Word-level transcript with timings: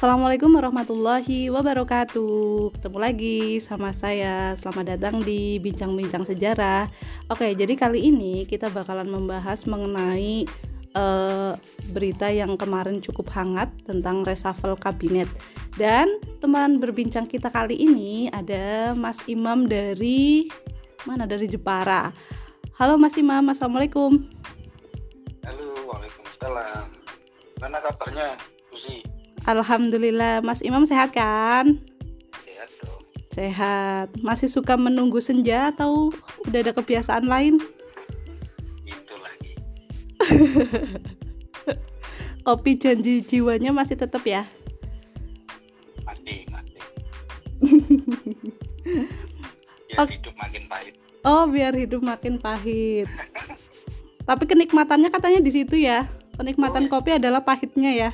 Assalamualaikum 0.00 0.56
warahmatullahi 0.56 1.52
wabarakatuh. 1.52 2.72
Ketemu 2.72 2.98
lagi 3.04 3.60
sama 3.60 3.92
saya. 3.92 4.56
Selamat 4.56 4.96
datang 4.96 5.20
di 5.20 5.60
Bincang-Bincang 5.60 6.24
Sejarah. 6.24 6.88
Oke, 7.28 7.52
jadi 7.52 7.76
kali 7.76 8.08
ini 8.08 8.48
kita 8.48 8.72
bakalan 8.72 9.12
membahas 9.12 9.68
mengenai 9.68 10.48
uh, 10.96 11.52
Berita 11.92 12.32
yang 12.32 12.56
kemarin 12.56 13.04
cukup 13.04 13.28
hangat 13.36 13.68
Tentang 13.84 14.24
reshuffle 14.24 14.72
kabinet. 14.80 15.28
Dan 15.76 16.16
teman 16.40 16.80
berbincang 16.80 17.28
kita 17.28 17.52
kali 17.52 17.76
ini 17.76 18.32
Ada 18.32 18.96
Mas 18.96 19.20
Imam 19.28 19.68
dari 19.68 20.48
Mana? 21.04 21.28
Dari 21.28 21.44
Jepara. 21.44 22.08
Halo 22.80 22.96
Mas 22.96 23.20
Imam, 23.20 23.44
Assalamualaikum. 23.52 24.16
Halo, 25.44 25.76
Waalaikumsalam. 25.84 26.88
Mana 27.60 27.84
kabarnya? 27.84 28.40
Alhamdulillah, 29.46 30.44
Mas 30.44 30.60
Imam 30.60 30.84
sehat 30.84 31.12
kan? 31.12 31.80
Sehat 32.44 32.68
dong. 32.80 33.02
Sehat. 33.32 34.08
Masih 34.20 34.48
suka 34.52 34.76
menunggu 34.76 35.20
senja 35.22 35.72
atau 35.72 36.12
udah 36.44 36.60
ada 36.60 36.72
kebiasaan 36.76 37.24
lain? 37.24 37.56
Itu 38.84 39.14
lagi. 39.16 39.52
Kopi 42.46 42.72
janji 42.76 43.24
jiwanya 43.24 43.72
masih 43.72 43.96
tetap 43.96 44.24
ya? 44.24 44.44
Mati, 46.04 46.44
mati. 46.48 46.76
biar 49.90 50.04
Ok. 50.04 50.10
hidup 50.16 50.34
makin 50.36 50.62
pahit. 50.68 50.94
Oh, 51.20 51.44
biar 51.48 51.72
hidup 51.76 52.00
makin 52.00 52.34
pahit. 52.36 53.08
Tapi 54.28 54.44
kenikmatannya 54.46 55.08
katanya 55.08 55.40
di 55.40 55.50
situ 55.52 55.76
ya. 55.80 56.04
Kenikmatan 56.36 56.86
Oh, 56.86 56.88
iya. 56.88 56.92
kopi 56.92 57.10
adalah 57.16 57.40
pahitnya 57.44 57.90
ya. 57.92 58.10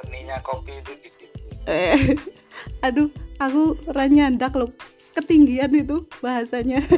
Seninya 0.00 0.40
kopi 0.40 0.80
itu 0.80 0.92
di 0.96 1.10
situ. 1.12 1.44
Eh, 1.68 2.16
aduh, 2.86 3.12
aku 3.36 3.76
ranyandak 3.92 4.56
loh. 4.56 4.72
Ketinggian 5.12 5.74
itu 5.76 6.06
bahasanya. 6.24 6.80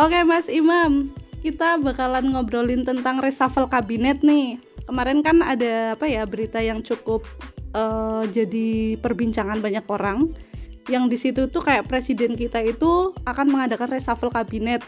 Oke, 0.00 0.22
Mas 0.22 0.46
Imam, 0.46 1.10
kita 1.42 1.80
bakalan 1.82 2.30
ngobrolin 2.30 2.86
tentang 2.86 3.18
reshuffle 3.18 3.66
kabinet 3.66 4.22
nih. 4.22 4.62
Kemarin 4.86 5.22
kan 5.22 5.42
ada 5.42 5.98
apa 5.98 6.06
ya 6.06 6.26
berita 6.26 6.62
yang 6.62 6.82
cukup 6.82 7.26
eh, 7.74 8.22
jadi 8.30 8.96
perbincangan 9.02 9.58
banyak 9.58 9.84
orang. 9.90 10.30
Yang 10.88 11.04
di 11.10 11.16
situ 11.18 11.42
tuh 11.50 11.62
kayak 11.62 11.86
presiden 11.90 12.34
kita 12.38 12.62
itu 12.62 13.14
akan 13.26 13.46
mengadakan 13.50 13.90
reshuffle 13.90 14.30
kabinet. 14.30 14.82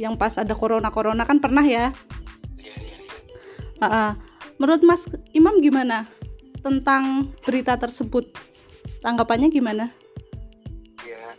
Yang 0.00 0.14
pas 0.18 0.34
ada 0.40 0.56
corona-corona 0.56 1.22
kan 1.22 1.38
pernah 1.38 1.62
ya. 1.62 1.94
Iya, 2.58 2.74
iya, 2.80 2.96
iya. 2.98 3.14
Ah, 3.78 3.86
ah. 3.86 4.10
Menurut 4.56 4.82
Mas 4.82 5.02
Imam 5.34 5.58
gimana 5.58 6.06
tentang 6.62 7.34
berita 7.42 7.74
tersebut? 7.74 8.30
Tanggapannya 9.02 9.50
gimana? 9.50 9.90
Ya, 11.02 11.34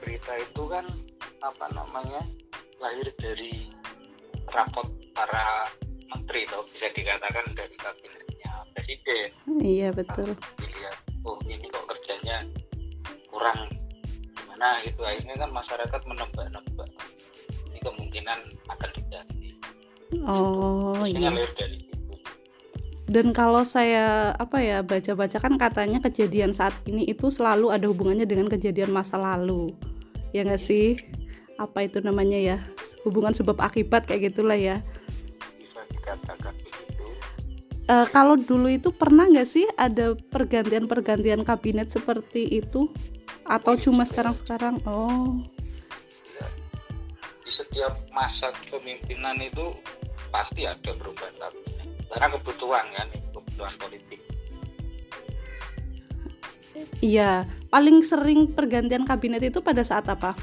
berita 0.00 0.32
itu 0.40 0.62
kan 0.64 0.86
apa 1.44 1.66
namanya 1.74 2.24
lahir 2.80 3.08
dari 3.20 3.68
rapot 4.48 4.88
para 5.12 5.68
menteri 6.08 6.48
atau 6.48 6.64
bisa 6.64 6.88
dikatakan 6.90 7.52
dari 7.52 7.76
kabinetnya 7.76 8.52
presiden 8.72 9.28
Iya 9.60 9.92
betul. 9.92 10.32
dilihat 10.56 10.96
oh 11.22 11.36
ini 11.44 11.68
kok 11.68 11.84
kerjanya 11.84 12.48
kurang 13.28 13.68
gimana 14.32 14.80
gitu 14.84 15.00
akhirnya 15.04 15.36
kan 15.36 15.50
masyarakat 15.52 16.00
menebak-nebak 16.08 16.90
ini 17.68 17.78
kemungkinan 17.84 18.38
akan 18.72 18.90
diganti 18.96 19.48
Oh 20.24 20.96
Biasanya 20.96 21.20
iya. 21.20 21.30
lahir 21.44 21.50
dari 21.56 21.76
situ 21.76 21.93
Dan 23.14 23.30
kalau 23.30 23.62
saya 23.62 24.34
apa 24.42 24.58
ya 24.58 24.82
baca-baca 24.82 25.38
kan 25.38 25.54
katanya 25.54 26.02
kejadian 26.02 26.50
saat 26.50 26.74
ini 26.90 27.06
itu 27.06 27.30
selalu 27.30 27.70
ada 27.70 27.86
hubungannya 27.86 28.26
dengan 28.26 28.50
kejadian 28.50 28.90
masa 28.90 29.14
lalu. 29.14 29.70
Ya 30.34 30.42
nggak 30.42 30.58
sih? 30.58 30.98
Apa 31.54 31.86
itu 31.86 32.02
namanya 32.02 32.34
ya? 32.34 32.58
Hubungan 33.06 33.30
sebab 33.30 33.62
akibat 33.62 34.10
kayak 34.10 34.34
gitulah 34.34 34.58
ya. 34.58 34.82
bisa 35.62 35.78
dikatakan 35.94 36.58
begitu 36.58 37.06
Eh, 37.86 38.06
kalau 38.10 38.34
dulu 38.34 38.66
itu 38.66 38.90
pernah 38.90 39.30
nggak 39.30 39.46
sih 39.46 39.62
ada 39.78 40.18
pergantian-pergantian 40.34 41.46
kabinet 41.46 41.94
seperti 41.94 42.50
itu? 42.50 42.90
Atau 43.46 43.78
cuma 43.78 44.02
sekarang-sekarang? 44.02 44.82
Oh. 44.90 45.38
Ya, 46.34 46.50
di 47.46 47.50
setiap 47.54 47.94
masa 48.10 48.50
kepemimpinan 48.58 49.38
itu 49.38 49.70
pasti 50.34 50.66
ada 50.66 50.90
perubahan 50.98 51.36
kabinet 51.38 51.73
karena 52.12 52.26
kebutuhan 52.38 52.84
kan 52.92 53.08
kebutuhan 53.32 53.74
politik 53.78 54.20
Iya, 56.98 57.46
paling 57.70 58.02
sering 58.02 58.50
pergantian 58.50 59.06
kabinet 59.06 59.44
itu 59.46 59.62
pada 59.62 59.84
saat 59.86 60.08
apa? 60.10 60.34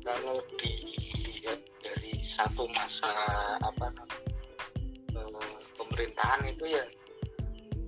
kalau 0.00 0.42
dilihat 0.58 1.60
dari 1.84 2.18
satu 2.18 2.66
masa 2.74 3.10
apa 3.62 3.94
eh, 5.14 5.58
pemerintahan 5.78 6.40
itu 6.50 6.64
ya 6.66 6.84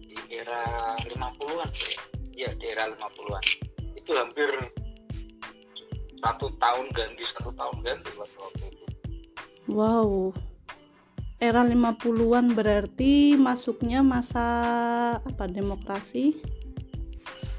di 0.07 0.17
era 0.31 0.95
50-an 1.03 1.71
ya 2.37 2.51
di 2.55 2.67
era 2.71 2.95
50-an 2.95 3.45
itu 3.99 4.11
hampir 4.15 4.51
satu 6.23 6.47
tahun 6.63 6.87
ganti 6.95 7.23
satu 7.27 7.51
tahun 7.59 7.77
ganti 7.83 8.11
waktu 8.15 8.67
itu 8.71 8.85
Wow. 9.71 10.35
Era 11.43 11.67
50-an 11.67 12.55
berarti 12.55 13.35
masuknya 13.35 13.99
masa 13.99 14.47
apa 15.19 15.51
demokrasi? 15.51 16.39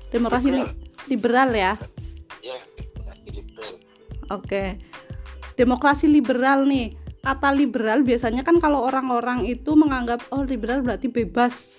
Demokrasi 0.07 0.55
li- 0.55 0.71
liberal 1.11 1.51
ya. 1.51 1.75
ya 2.39 2.55
liberal 3.27 3.75
Oke. 4.31 4.79
Demokrasi 5.59 6.07
liberal 6.07 6.63
nih. 6.63 6.95
Kata 7.27 7.51
liberal 7.51 8.07
biasanya 8.07 8.47
kan 8.47 8.55
kalau 8.63 8.87
orang-orang 8.87 9.43
itu 9.43 9.75
menganggap 9.75 10.23
oh 10.31 10.47
liberal 10.47 10.79
berarti 10.79 11.11
bebas. 11.11 11.75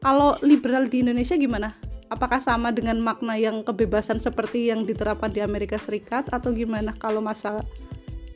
Kalau 0.00 0.40
liberal 0.40 0.88
di 0.88 1.04
Indonesia 1.04 1.36
gimana? 1.36 1.76
Apakah 2.08 2.40
sama 2.40 2.72
dengan 2.72 2.96
makna 3.04 3.36
yang 3.36 3.60
kebebasan 3.60 4.24
seperti 4.24 4.72
yang 4.72 4.88
diterapkan 4.88 5.28
di 5.28 5.44
Amerika 5.44 5.76
Serikat 5.76 6.32
atau 6.32 6.48
gimana 6.56 6.96
kalau 6.96 7.20
masa 7.20 7.60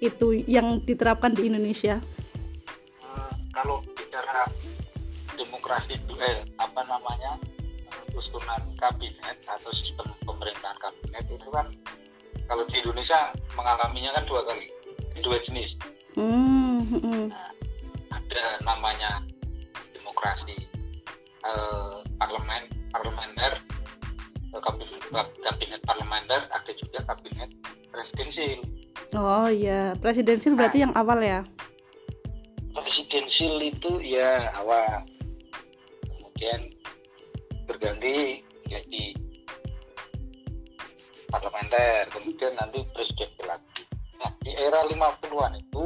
itu 0.05 0.37
yang 0.44 0.84
diterapkan 0.84 1.32
di 1.32 1.49
Indonesia? 1.49 1.97
Kalau 3.56 3.81
bicara 3.97 4.44
demokrasi 5.33 5.97
eh 5.97 6.44
apa 6.61 6.81
namanya 6.84 7.41
susunan 8.12 8.61
kabinet 8.77 9.37
atau 9.49 9.72
sistem 9.72 10.09
pemerintahan 10.28 10.77
kabinet 10.77 11.25
itu 11.28 11.49
kan 11.49 11.69
kalau 12.49 12.65
di 12.69 12.81
Indonesia 12.81 13.33
mengalaminya 13.56 14.17
kan 14.17 14.25
dua 14.28 14.41
kali 14.44 14.69
dua 15.21 15.41
jenis 15.44 15.77
Hmm, 16.17 16.81
hmm, 16.81 17.00
hmm. 17.05 17.27
ada 18.09 18.44
namanya 18.65 19.21
demokrasi 19.93 20.56
eh, 21.44 21.97
parlemen 22.17 22.73
parlementer 22.88 23.53
eh, 24.56 24.61
kabinet 24.65 25.00
kabinet 25.44 25.81
parlementer 25.84 26.41
ada 26.49 26.73
juga 26.73 27.05
kabinet 27.05 27.53
presidensil 27.93 28.65
Oh 29.17 29.49
iya, 29.49 29.97
presidensil 29.97 30.53
berarti 30.59 30.83
yang 30.84 30.93
awal 30.93 31.23
ya. 31.25 31.41
Presidensil 32.86 33.58
itu 33.58 33.98
ya 33.98 34.54
awal. 34.62 35.02
Kemudian 36.06 36.70
berganti 37.66 38.47
jadi 38.70 39.10
parlementer 41.26 42.06
kemudian 42.14 42.54
nanti 42.54 42.86
presiden 42.94 43.26
lagi. 43.42 43.82
Nah 44.22 44.30
di 44.38 44.54
era 44.54 44.86
50-an 44.86 45.58
itu 45.58 45.84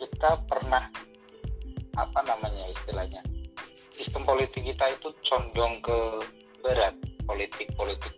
kita 0.00 0.40
pernah 0.48 0.88
apa 2.00 2.20
namanya 2.24 2.72
istilahnya 2.72 3.20
sistem 3.92 4.24
politik 4.24 4.64
kita 4.64 4.96
itu 4.96 5.12
condong 5.28 5.84
ke 5.84 6.24
barat 6.64 6.96
politik 7.28 7.68
politik 7.76 8.16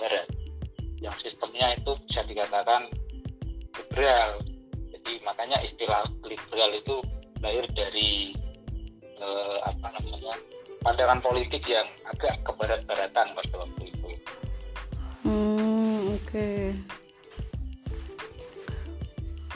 barat. 0.00 0.24
Yang 1.04 1.28
sistemnya 1.28 1.76
itu 1.76 1.92
bisa 2.08 2.24
dikatakan 2.24 2.88
liberal 3.76 4.47
jadi 5.08 5.24
makanya 5.24 5.56
istilah 5.64 6.04
liberal 6.20 6.68
itu 6.76 7.00
lahir 7.40 7.64
dari 7.72 8.36
eh, 9.16 9.58
apa 9.64 9.88
namanya 9.88 10.36
pandangan 10.84 11.24
politik 11.24 11.64
yang 11.64 11.88
agak 12.12 12.36
kebarat-baratan 12.44 13.32
pada 13.32 13.54
waktu 13.56 13.84
itu 13.88 14.08
Hmm, 15.24 16.14
oke. 16.14 16.48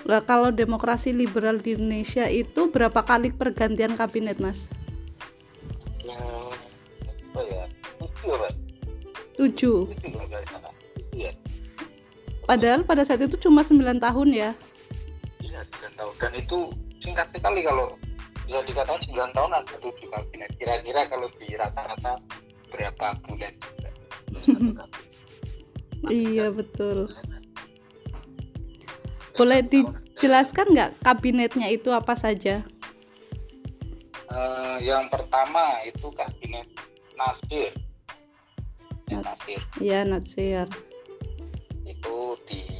Lah 0.08 0.20
kalau 0.24 0.48
demokrasi 0.52 1.12
liberal 1.12 1.60
di 1.60 1.76
Indonesia 1.76 2.28
itu 2.32 2.68
berapa 2.72 3.00
kali 3.04 3.32
pergantian 3.32 3.92
kabinet, 3.96 4.40
Mas? 4.40 4.72
ya 6.02 6.18
apa 7.32 7.40
ya 7.44 7.64
Pak? 8.08 8.52
Tujuh. 9.36 9.92
itu 9.92 10.06
ya 10.08 10.20
nggak 10.28 10.44
salah. 10.48 10.72
itu 10.96 11.28
ya 11.28 11.32
Padahal 12.42 12.82
pada 12.84 13.06
saat 13.06 13.22
itu 13.22 13.36
cuma 13.38 13.62
9 13.64 14.00
tahun 14.00 14.28
ya. 14.32 14.50
9 16.22 16.30
tahun. 16.30 16.30
Dan 16.30 16.32
itu 16.38 16.58
singkat 17.02 17.26
sekali 17.34 17.60
kalau 17.66 17.98
bisa 18.46 18.62
dikatakan 18.62 19.02
9 19.10 19.34
tahun 19.34 19.50
ada 19.58 19.74
tujuh 19.82 20.06
kabinet 20.06 20.50
kira-kira 20.54 21.00
kalau 21.10 21.26
di 21.38 21.48
rata-rata 21.58 22.12
berapa 22.70 23.06
bulan? 23.26 23.54
Iya 26.10 26.50
betul. 26.50 27.14
Boleh 29.38 29.62
dijelaskan 29.62 30.74
nggak 30.74 30.90
kabinetnya 30.98 31.70
itu 31.70 31.94
apa 31.94 32.18
saja? 32.18 32.66
Uh, 34.26 34.82
yang 34.82 35.06
pertama 35.06 35.78
itu 35.86 36.10
kabinet 36.10 36.66
Nasir. 37.14 37.70
Ya, 39.06 39.22
Nasir. 39.22 39.60
Iya 39.78 40.00
Nasir. 40.02 40.66
Itu 41.86 42.34
di 42.50 42.71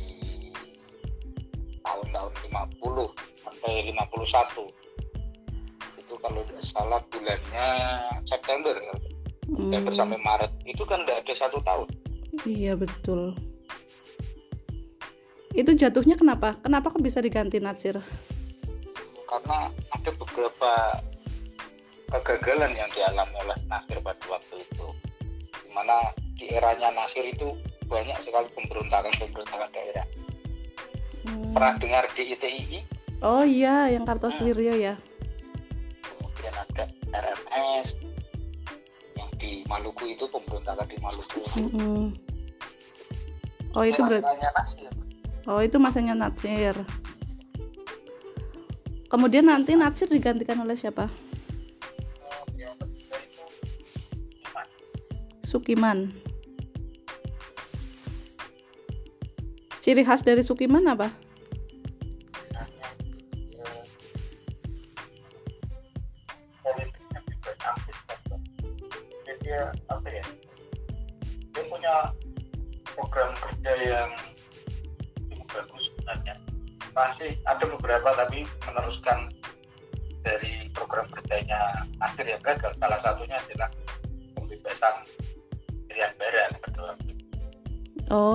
tahun-tahun 1.93 2.33
50 2.81 3.45
sampai 3.45 3.93
51 3.93 6.01
itu 6.01 6.15
kalau 6.25 6.41
tidak 6.49 6.65
salah 6.65 7.01
bulannya 7.13 7.69
September. 8.25 8.73
September 9.53 9.93
hmm. 9.93 10.01
sampai 10.01 10.19
Maret. 10.25 10.53
Itu 10.65 10.89
kan 10.89 11.05
tidak 11.05 11.29
ada 11.29 11.35
satu 11.37 11.61
tahun. 11.61 11.89
Iya 12.49 12.81
betul. 12.81 13.37
Itu 15.53 15.77
jatuhnya 15.77 16.17
kenapa? 16.17 16.57
Kenapa 16.65 16.89
kok 16.89 17.05
bisa 17.05 17.21
diganti 17.21 17.61
Nasir 17.61 18.01
karena 19.33 19.73
ada 19.89 20.11
beberapa 20.13 20.73
kegagalan 22.13 22.77
yang 22.77 22.91
dialami 22.93 23.33
oleh 23.41 23.59
Nasir 23.65 23.97
pada 24.05 24.25
waktu 24.29 24.61
itu. 24.61 24.87
Di 25.65 25.71
mana 25.73 26.13
di 26.37 26.53
eranya 26.53 26.93
Nasir 26.93 27.25
itu 27.25 27.57
banyak 27.89 28.21
sekali 28.21 28.53
pemberontakan-pemberontakan 28.53 29.73
daerah 29.73 30.05
hmm. 31.27 31.53
pernah 31.55 31.75
dengar 31.79 32.05
di 32.13 32.23
ITII 32.35 32.79
oh 33.23 33.45
iya 33.47 33.91
yang 33.91 34.07
Kartosuwiryo 34.07 34.75
hmm. 34.75 34.85
ya 34.85 34.95
kemudian 36.03 36.55
ada 36.55 36.85
RMS 37.13 37.89
yang 39.19 39.31
di 39.39 39.63
Maluku 39.69 40.05
itu 40.11 40.25
pemberontakan 40.29 40.87
di 40.89 40.97
Maluku 40.99 41.41
hmm. 41.55 42.05
oh 43.75 43.85
itu 43.85 44.01
berarti 44.03 44.35
oh 45.47 45.61
itu 45.63 45.77
masanya 45.79 46.15
Nasir 46.15 46.75
kemudian 49.11 49.47
nanti 49.47 49.77
Nasir 49.77 50.09
digantikan 50.09 50.59
oleh 50.63 50.75
siapa 50.79 51.11
Sukiman. 55.53 56.09
Ciri 59.83 60.07
khas 60.07 60.23
dari 60.23 60.47
Sukiman 60.47 60.87
apa? 60.87 61.11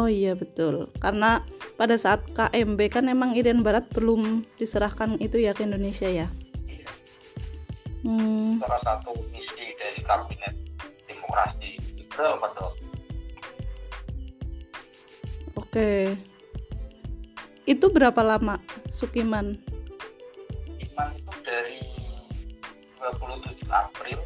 Oh 0.08 0.14
iya 0.16 0.40
betul 0.40 0.88
karena 1.04 1.44
pada 1.76 2.00
saat 2.00 2.24
KMB 2.32 2.80
kan 2.88 3.12
emang 3.12 3.36
Irian 3.36 3.60
Barat 3.60 3.92
belum 3.92 4.48
diserahkan 4.56 5.20
itu 5.20 5.36
ya 5.36 5.52
ke 5.52 5.68
Indonesia 5.68 6.08
ya. 6.08 6.32
Hmm. 8.08 8.56
Salah 8.64 8.80
satu 8.88 9.12
misi 9.36 9.76
dari 9.76 10.00
kabinet 10.08 10.56
demokrasi 11.12 11.76
itu 12.00 12.08
tuh? 12.16 12.72
Oke. 15.60 16.16
Itu 17.68 17.92
berapa 17.92 18.24
lama 18.24 18.64
Sukiman? 18.96 19.60
Sukiman 20.72 21.10
itu 21.20 21.36
dari 21.44 21.84
27 22.96 23.60
April 23.68 24.24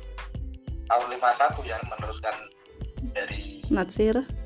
tahun 0.86 1.06
51 1.18 1.66
yang 1.66 1.82
meneruskan 1.90 2.36
dari 3.18 3.66
Nasir 3.74 4.41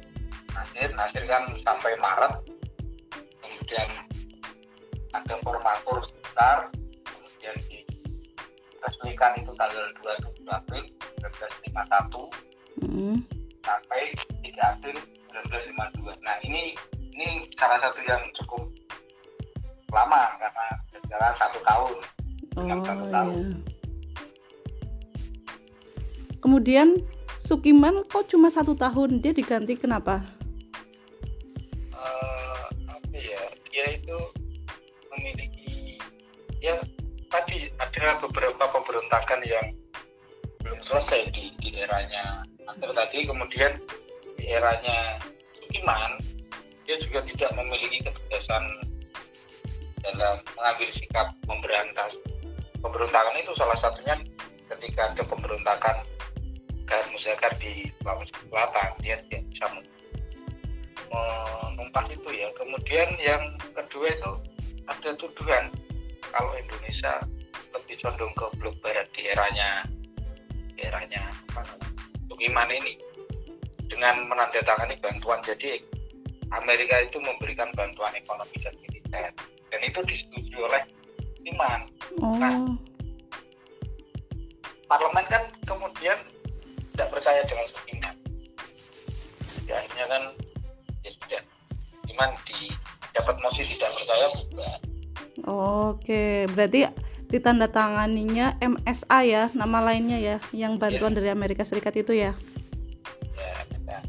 Nasir 0.56 0.90
Nasir 0.96 1.24
kan 1.28 1.44
sampai 1.60 2.00
Maret 2.00 2.34
kemudian 3.44 3.90
ada 5.12 5.36
formatur 5.44 6.00
sebentar 6.08 6.58
kemudian 7.04 7.56
diresmikan 7.68 9.32
itu 9.36 9.52
tanggal 9.60 9.86
27 10.00 10.48
April 10.48 10.84
1951 12.80 12.88
hmm. 12.88 13.18
sampai 13.68 14.02
3 14.44 14.72
April 14.72 14.98
1952 15.52 16.24
nah 16.24 16.36
ini 16.48 16.72
ini 17.16 17.48
salah 17.60 17.80
satu 17.84 18.00
yang 18.08 18.24
cukup 18.40 18.64
lama 19.92 20.24
karena 20.40 20.68
berjalan 20.92 21.34
satu 21.40 21.60
tahun 21.64 21.96
oh, 22.56 22.84
satu 22.84 23.06
tahun. 23.12 23.36
iya. 23.36 23.74
Kemudian 26.46 27.02
Sukiman 27.42 28.06
kok 28.06 28.30
cuma 28.30 28.54
satu 28.54 28.78
tahun? 28.78 29.18
Dia 29.18 29.34
diganti 29.34 29.78
kenapa 29.78 30.35
dia 33.76 34.00
itu 34.00 34.20
memiliki 35.12 36.00
ya 36.64 36.80
tadi 37.28 37.68
ada 37.76 38.24
beberapa 38.24 38.72
pemberontakan 38.72 39.44
yang 39.44 39.76
belum 40.64 40.80
selesai 40.80 41.28
di, 41.36 41.52
di 41.60 41.76
eranya 41.76 42.48
Antar 42.72 42.96
tadi. 42.96 43.28
Kemudian 43.28 43.76
di 44.40 44.48
eranya 44.48 45.20
Sukiman 45.60 46.24
dia 46.88 46.96
juga 47.04 47.20
tidak 47.28 47.52
memiliki 47.60 48.00
ketegasan 48.08 48.64
dalam 50.08 50.40
mengambil 50.56 50.90
sikap 50.96 51.28
memberantas 51.44 52.16
pemberontakan 52.80 53.36
itu 53.44 53.52
salah 53.60 53.76
satunya 53.76 54.16
ketika 54.72 55.12
ada 55.12 55.24
pemberontakan 55.28 56.00
dan 56.88 57.04
Muzakkar 57.12 57.52
di 57.60 57.92
Sulawesi 58.00 58.32
Selatan. 58.48 58.90
Dia 59.04 59.20
tidak 59.28 59.44
bisa 59.52 59.66
menumpas 61.10 62.08
itu 62.12 62.30
ya 62.34 62.50
kemudian 62.58 63.10
yang 63.22 63.44
kedua 63.74 64.08
itu 64.12 64.32
ada 64.86 65.10
tuduhan 65.18 65.72
kalau 66.34 66.54
Indonesia 66.58 67.22
lebih 67.74 67.96
condong 68.02 68.34
ke 68.36 68.46
blok 68.60 68.76
barat 68.82 69.08
di 69.14 69.30
eranya 69.30 69.86
eranya 70.80 71.32
apa 71.56 71.78
Tukiman 72.26 72.68
ini 72.74 73.00
dengan 73.88 74.28
menandatangani 74.28 74.98
bantuan 75.00 75.40
jadi 75.46 75.80
Amerika 76.52 77.06
itu 77.06 77.22
memberikan 77.22 77.70
bantuan 77.78 78.12
ekonomi 78.18 78.58
dan 78.60 78.74
militer 78.82 79.30
dan 79.72 79.82
itu 79.82 80.00
disetujui 80.04 80.62
oleh 80.62 80.84
Iman. 81.46 81.86
Oh. 82.26 82.34
Nah, 82.42 82.58
parlemen 84.90 85.26
kan 85.30 85.46
kemudian 85.70 86.18
tidak 86.94 87.08
percaya 87.14 87.46
dengan 87.46 87.66
Sukiman 87.70 88.16
ya 89.66 89.82
akhirnya 89.82 90.06
kan 90.10 90.24
Iman 92.16 92.32
di 92.48 92.72
dapat 93.12 93.36
mosi 93.44 93.68
tidak 93.68 93.92
percaya 93.92 94.28
bukan 94.32 94.80
Oke, 95.46 96.48
berarti 96.56 96.88
ditandatanganinya 97.28 98.56
MSA 98.64 99.20
ya, 99.28 99.44
nama 99.52 99.84
lainnya 99.84 100.16
ya, 100.16 100.40
yang 100.56 100.80
bantuan 100.80 101.12
ya. 101.12 101.18
dari 101.20 101.30
Amerika 101.30 101.68
Serikat 101.68 101.92
itu 102.00 102.16
ya. 102.16 102.32
Ya, 103.36 103.54
ya. 103.84 104.00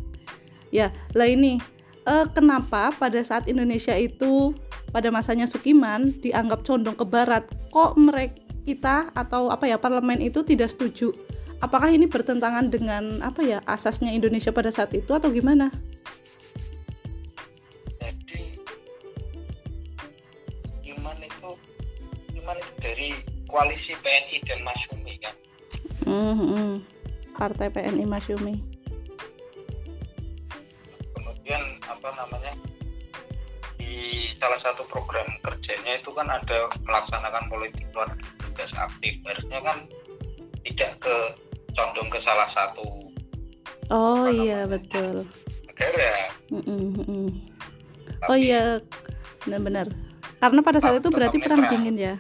Ya, 0.71 0.87
lah 1.19 1.27
ini 1.27 1.59
eh, 2.07 2.27
kenapa 2.31 2.95
pada 2.95 3.19
saat 3.27 3.51
Indonesia 3.51 3.93
itu 3.99 4.55
pada 4.95 5.11
masanya 5.11 5.51
Sukiman 5.51 6.15
dianggap 6.23 6.63
condong 6.63 6.95
ke 6.95 7.03
barat, 7.03 7.43
kok 7.75 7.99
mereka 7.99 8.39
kita 8.67 9.15
atau 9.15 9.49
apa 9.51 9.71
ya 9.71 9.79
parlemen 9.79 10.19
itu 10.19 10.43
tidak 10.43 10.75
setuju 10.75 11.15
apakah 11.63 11.89
ini 11.89 12.11
bertentangan 12.11 12.69
dengan 12.69 13.23
apa 13.23 13.41
ya 13.41 13.59
asasnya 13.65 14.13
Indonesia 14.13 14.51
pada 14.51 14.75
saat 14.75 14.93
itu 14.93 15.15
atau 15.15 15.31
gimana? 15.31 15.71
Dari 22.87 23.11
koalisi 23.51 23.99
PNI 23.99 24.39
dan 24.47 24.63
Masyumi 24.63 25.15
kan? 25.19 25.35
Mm 26.07 26.35
-hmm. 26.39 26.71
Partai 27.35 27.67
PNI 27.67 28.07
Masyumi. 28.07 28.55
Kemudian 31.19 31.63
apa 31.83 32.09
namanya? 32.15 32.55
di 33.87 34.35
salah 34.37 34.61
satu 34.61 34.83
program 34.93 35.25
kerjanya 35.41 35.97
itu 35.97 36.11
kan 36.13 36.29
ada 36.29 36.69
melaksanakan 36.85 37.45
politik 37.49 37.87
luar 37.97 38.13
tugas 38.43 38.69
aktif 38.77 39.17
harusnya 39.25 39.61
kan 39.65 39.79
tidak 40.67 40.91
ke 41.01 41.17
condong 41.73 42.09
ke 42.13 42.19
salah 42.21 42.49
satu 42.51 43.09
oh 43.89 44.27
iya 44.29 44.69
betul 44.69 45.25
negara 45.71 46.29
mm 46.53 46.63
-mm, 46.67 47.29
oh 48.29 48.37
iya 48.37 48.83
benar-benar 49.47 49.89
karena 50.45 50.61
pada 50.61 50.79
saat 50.83 51.01
itu 51.01 51.09
berarti 51.09 51.41
perang 51.41 51.65
dingin 51.71 51.97
ya 51.97 52.15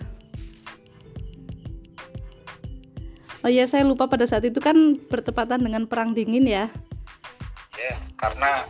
Oh 3.46 3.52
iya, 3.54 3.62
saya 3.70 3.86
lupa 3.86 4.10
pada 4.10 4.26
saat 4.26 4.42
itu 4.42 4.58
kan 4.58 4.98
bertepatan 5.06 5.62
dengan 5.62 5.86
perang 5.86 6.18
dingin 6.18 6.50
ya. 6.50 6.66
Ya, 7.78 7.94
karena 8.18 8.66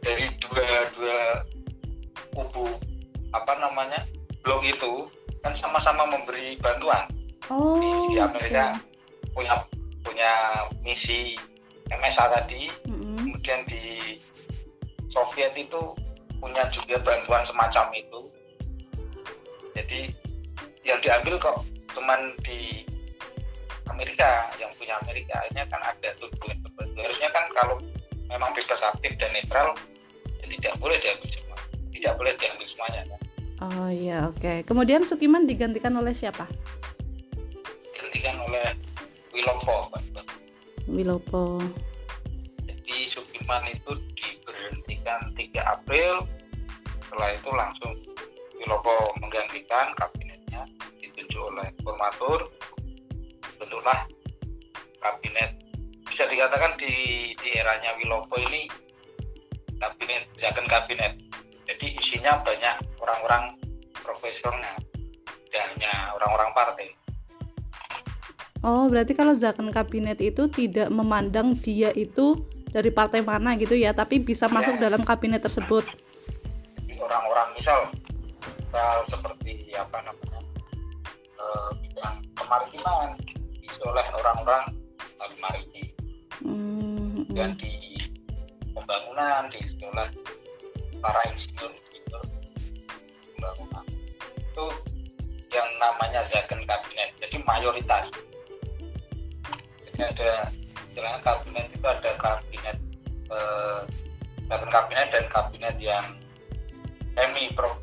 dari 0.00 0.32
dua 0.40 0.88
dua 0.96 1.20
kubu 2.32 2.72
apa 3.36 3.52
namanya 3.60 4.00
blok 4.40 4.64
itu 4.64 5.12
kan 5.44 5.52
sama-sama 5.52 6.08
memberi 6.08 6.56
bantuan 6.56 7.04
Oh. 7.52 7.76
di, 8.08 8.16
di 8.16 8.16
Amerika 8.16 8.80
oke. 8.80 9.36
punya 9.36 9.54
punya 10.00 10.30
misi 10.80 11.36
MSA 11.92 12.32
tadi 12.32 12.72
Mm-mm. 12.88 13.18
kemudian 13.36 13.60
di 13.68 14.16
Soviet 15.12 15.52
itu 15.58 15.92
punya 16.40 16.64
juga 16.72 16.96
bantuan 17.02 17.44
semacam 17.44 17.92
itu 17.92 18.20
jadi 19.76 20.00
yang 20.86 21.02
diambil 21.02 21.34
kok 21.36 21.60
cuman 21.92 22.32
di 22.46 22.86
Amerika 23.92 24.48
yang 24.56 24.72
punya 24.80 24.96
Amerika 25.04 25.38
akhirnya 25.44 25.64
kan 25.68 25.80
ada 25.84 26.08
tuh 26.16 26.28
harusnya 26.96 27.28
kan 27.30 27.44
kalau 27.54 27.76
memang 28.26 28.50
bebas 28.56 28.80
aktif 28.80 29.12
dan 29.20 29.30
netral 29.36 29.76
ya 30.40 30.46
tidak 30.58 30.74
boleh 30.80 30.96
diambil 30.98 31.28
semua 31.28 31.58
tidak 31.92 32.12
boleh 32.16 32.32
diambil 32.40 32.66
semuanya 32.66 33.02
kan 33.08 33.20
Oh 33.62 33.86
iya, 33.86 34.26
oke. 34.26 34.66
Kemudian 34.66 35.06
Sukiman 35.06 35.46
digantikan 35.46 35.94
oleh 35.94 36.10
siapa? 36.10 36.50
gantikan 38.22 38.36
oleh 38.46 38.76
Wilopo 39.34 39.90
Pak. 39.90 40.04
Wilopo. 40.86 41.58
jadi 42.66 42.96
Sukiman 43.10 43.66
itu 43.72 43.98
diberhentikan 44.14 45.32
3 45.34 45.58
April 45.64 46.28
setelah 47.02 47.34
itu 47.34 47.50
langsung 47.50 47.92
Wilopo 48.60 49.16
menggantikan 49.18 49.90
kabinetnya 49.98 50.68
ditunjuk 51.00 51.40
oleh 51.40 51.66
formatur 51.82 52.52
bentuklah 53.62 54.02
kabinet 54.98 55.54
bisa 56.10 56.26
dikatakan 56.26 56.74
di 56.82 57.30
di 57.38 57.48
eranya 57.54 57.94
Wilopo 57.94 58.34
ini 58.42 58.66
kabinet 59.78 60.26
jaken 60.34 60.66
kabinet 60.66 61.14
jadi 61.70 61.86
isinya 61.94 62.42
banyak 62.42 62.76
orang-orang 62.98 63.54
profesional 64.02 64.74
tidak 65.46 65.64
hanya 65.78 66.10
orang-orang 66.18 66.50
partai 66.58 66.88
Oh, 68.62 68.86
berarti 68.86 69.18
kalau 69.18 69.34
zakon 69.34 69.74
kabinet 69.74 70.22
itu 70.22 70.46
tidak 70.46 70.86
memandang 70.86 71.50
dia 71.58 71.90
itu 71.98 72.46
dari 72.70 72.94
partai 72.94 73.18
mana 73.18 73.58
gitu 73.58 73.74
ya, 73.74 73.90
tapi 73.90 74.22
bisa 74.22 74.46
masuk 74.46 74.78
Ya. 74.78 74.86
dalam 74.86 75.02
kabinet 75.02 75.42
tersebut. 75.42 75.82
Jadi 76.78 76.94
orang-orang 77.02 77.58
misal 77.58 77.90
misal 78.46 79.02
seperti 79.10 79.66
apa 79.74 80.06
namanya 80.06 80.40
eh, 81.42 81.70
bidang 81.82 82.16
kemaritiman 82.38 83.10
diisi 83.72 83.88
oleh 83.88 84.04
orang-orang 84.20 84.64
maritim 85.40 85.88
Hmm, 86.42 87.22
dan 87.32 87.54
hmm. 87.54 87.60
di 87.62 87.72
pembangunan 88.74 89.46
diisi 89.48 89.78
oleh 89.86 90.10
para 90.98 91.22
insinyur 91.30 91.70
insinyur 91.70 92.24
pembangunan. 93.32 93.84
Itu 94.36 94.66
yang 95.54 95.70
namanya 95.78 96.26
zakon 96.26 96.66
kabinet. 96.66 97.14
Jadi 97.22 97.36
mayoritas. 97.46 98.10
Jadi 99.86 100.00
ada 100.02 100.50
istilahnya 100.90 101.20
kabinet 101.22 101.66
itu 101.70 101.86
ada 101.86 102.10
kabinet 102.18 102.76
eh, 103.30 103.80
zakon 104.50 104.70
kabinet 104.74 105.08
dan 105.14 105.24
kabinet 105.30 105.76
yang 105.78 106.06
semi 107.14 107.54
pro- 107.54 107.78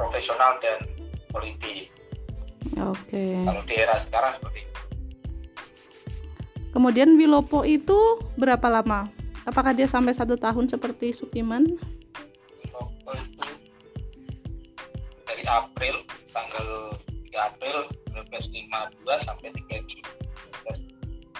profesional 0.00 0.56
dan 0.64 0.80
politik 1.28 1.92
Oke. 2.78 3.44
kalau 3.44 3.62
di 3.66 3.74
era 3.74 3.98
sekarang 4.00 4.32
seperti 4.38 4.67
Kemudian 6.72 7.16
Wilopo 7.16 7.64
itu 7.64 8.20
berapa 8.36 8.68
lama? 8.68 9.08
Apakah 9.48 9.72
dia 9.72 9.88
sampai 9.88 10.12
satu 10.12 10.36
tahun 10.36 10.68
seperti 10.68 11.16
Sukiman? 11.16 11.64
Wilopo 12.60 13.10
itu 13.16 13.40
dari 15.24 15.44
April 15.48 16.04
tanggal 16.32 16.92
3 17.32 17.48
April 17.52 17.76
1952 18.12 19.28
sampai 19.28 19.48
3 19.54 19.88
Juni 19.88 20.02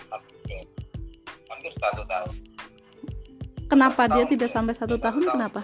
1953 0.07 1.51
hampir 1.51 1.73
satu 1.81 2.03
tahun 2.07 2.33
Kenapa 3.69 4.09
dia 4.09 4.25
Tahun, 4.25 4.33
tidak 4.33 4.49
sampai 4.49 4.73
satu 4.73 4.97
Satu 4.97 5.05
tahun? 5.05 5.23
Kenapa? 5.29 5.61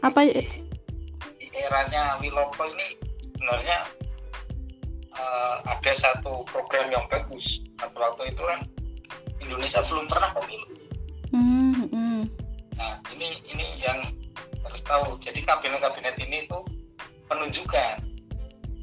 Apa? 0.00 0.20
di, 0.24 0.46
di 1.36 1.58
eranya 1.58 2.16
Wilopo 2.22 2.64
ini 2.70 2.96
sebenarnya 3.34 3.84
eh, 5.20 5.56
ada 5.68 5.92
satu 6.00 6.48
program 6.48 6.88
yang 6.88 7.04
bagus 7.12 7.60
pada 7.76 7.92
waktu 7.92 8.32
itu 8.32 8.42
kan 8.42 8.60
Indonesia 9.44 9.84
belum 9.84 10.08
pernah 10.08 10.32
pemilu 10.32 10.80
Hmm, 11.30 11.86
hmm. 11.94 12.26
Nah, 12.74 12.98
ini 13.14 13.38
ini 13.46 13.66
yang 13.78 14.02
harus 14.66 14.82
tahu. 14.82 15.14
Jadi 15.22 15.46
kabinet-kabinet 15.46 16.18
ini 16.18 16.42
itu 16.42 16.58
penunjukan. 17.30 18.02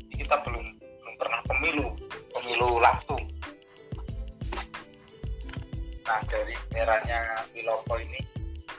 Jadi 0.08 0.16
kita 0.16 0.36
belum 0.48 0.64
belum 0.80 1.16
pernah 1.20 1.40
pemilu, 1.44 1.88
pemilu 2.32 2.80
langsung. 2.80 3.20
Nah, 6.08 6.24
dari 6.32 6.56
eranya 6.72 7.44
Wilopo 7.52 8.00
ini 8.00 8.24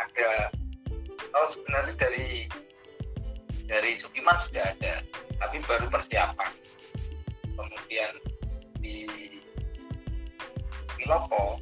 ada 0.00 0.49
oh 1.37 1.49
sebenarnya 1.53 1.95
dari 2.00 2.49
dari 3.69 4.00
Sukiman 4.00 4.49
sudah 4.49 4.65
ada, 4.65 5.05
tapi 5.37 5.61
baru 5.69 5.93
persiapan. 5.93 6.50
Kemudian 7.59 8.12
di 8.79 9.05
Wilopo 10.99 11.59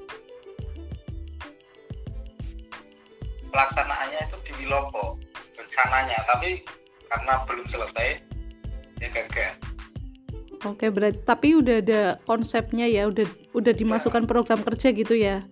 pelaksanaannya 3.48 4.20
itu 4.28 4.36
di 4.44 4.52
Wilopo 4.60 5.16
rencananya 5.56 6.18
tapi 6.28 6.60
karena 7.08 7.32
belum 7.48 7.64
selesai 7.72 8.08
ya 9.00 9.08
gagal 9.12 9.52
Oke, 10.64 10.88
berarti 10.90 11.20
tapi 11.22 11.54
udah 11.54 11.78
ada 11.78 12.02
konsepnya 12.26 12.88
ya, 12.90 13.06
udah 13.06 13.28
udah 13.54 13.70
dimasukkan 13.70 14.24
program 14.26 14.64
kerja 14.66 14.90
gitu 14.90 15.14
ya. 15.14 15.44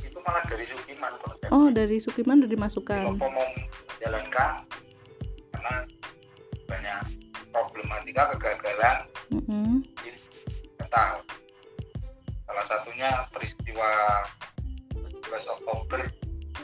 itu 0.00 0.16
malah 0.24 0.40
dari 0.48 0.64
Sukiman 0.64 1.12
konsepnya 1.20 1.50
Oh, 1.52 1.68
dari 1.68 1.96
Sukiman 2.00 2.40
udah 2.40 2.50
dimasukkan. 2.50 3.04
Wilopo 3.04 3.26
mau 3.28 3.44
menjalankan 3.52 4.50
karena 5.52 5.74
banyak 6.64 6.98
problematika 7.52 8.22
kegagalan 8.32 8.96
Mm-mm. 9.34 9.82
di 9.98 10.14
Natal 10.78 11.18
salah 12.46 12.66
satunya 12.70 13.26
peristiwa 13.34 13.90
17 14.94 15.26
Oktober 15.58 16.06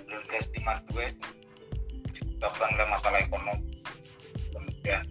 1952 0.06 2.14
disebabkan 2.14 2.70
oleh 2.78 2.86
masalah 2.86 3.18
ekonomi. 3.26 3.82
Kemudian 4.54 5.02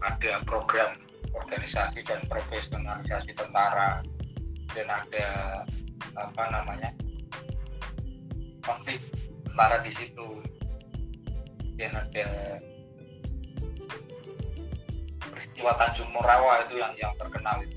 ada 0.00 0.40
program 0.48 0.96
organisasi 1.36 2.00
dan 2.08 2.24
profesionalisasi 2.32 3.36
tentara. 3.36 4.00
Dan 4.72 4.88
ada 4.88 5.28
apa 6.16 6.42
namanya 6.48 6.96
konflik 8.64 9.04
tentara 9.44 9.84
di 9.84 9.92
situ. 9.92 10.40
Dan 11.76 11.92
ada 11.92 12.56
peristiwa 15.56 15.72
Tanjung 15.80 16.10
Morawa 16.12 16.68
itu 16.68 16.74
yang 16.76 16.92
yang 17.00 17.12
terkenal 17.16 17.56
itu 17.64 17.76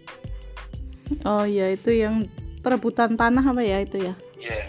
Oh 1.26 1.42
iya, 1.42 1.74
itu 1.74 1.90
yang 1.90 2.28
perebutan 2.62 3.18
tanah 3.18 3.42
apa 3.42 3.64
ya 3.64 3.82
itu 3.82 3.98
ya? 4.04 4.14
ya 4.36 4.68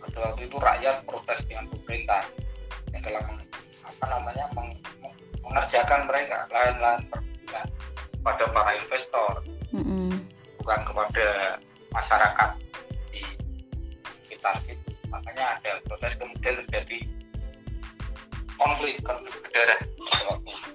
pada 0.00 0.30
waktu 0.32 0.46
itu 0.46 0.56
rakyat 0.56 1.02
protes 1.02 1.42
dengan 1.50 1.66
pemerintah 1.66 2.22
yang 2.94 3.02
telah 3.02 3.20
meng- 3.26 3.50
apa 3.82 4.04
namanya 4.06 4.46
meng- 4.54 4.78
meng- 5.02 5.18
mengerjakan 5.42 6.06
mereka 6.06 6.46
lahan-lahan 6.48 7.02
perkebunan 7.10 7.66
pada 8.22 8.44
para 8.54 8.70
investor 8.78 9.32
Mm-mm. 9.74 10.14
bukan 10.62 10.80
kepada 10.86 11.26
masyarakat 11.90 12.50
di 13.10 13.22
sekitar 14.24 14.56
itu 14.70 14.90
makanya 15.10 15.58
ada 15.58 15.82
protes 15.90 16.14
kemudian 16.22 16.54
terjadi 16.70 16.98
konflik 18.56 18.94
konflik 19.02 19.34
berdarah 19.42 19.80
waktu 20.30 20.48
itu. 20.54 20.70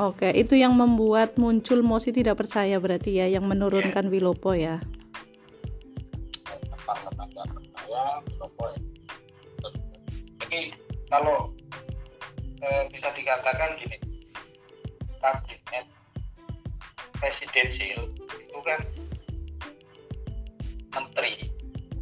Oke, 0.00 0.32
itu 0.32 0.56
yang 0.56 0.72
membuat 0.72 1.36
muncul 1.36 1.84
mosi 1.84 2.08
tidak 2.08 2.40
percaya 2.40 2.80
berarti 2.80 3.20
ya, 3.20 3.26
yang 3.28 3.44
menurunkan 3.44 4.08
Wilopo 4.08 4.56
ya. 4.56 4.80
parlemen 6.90 7.28
nggak 7.30 7.48
percaya 7.54 8.02
Wilopo 8.26 8.64
ya. 8.66 8.80
jadi 10.42 10.60
kalau 11.06 11.54
eh, 12.58 12.82
bisa 12.90 13.08
dikatakan 13.14 13.78
gini 13.78 13.96
kabinet 15.22 15.86
presidensial 17.14 18.10
itu 18.18 18.58
kan 18.66 18.80
menteri 20.90 21.46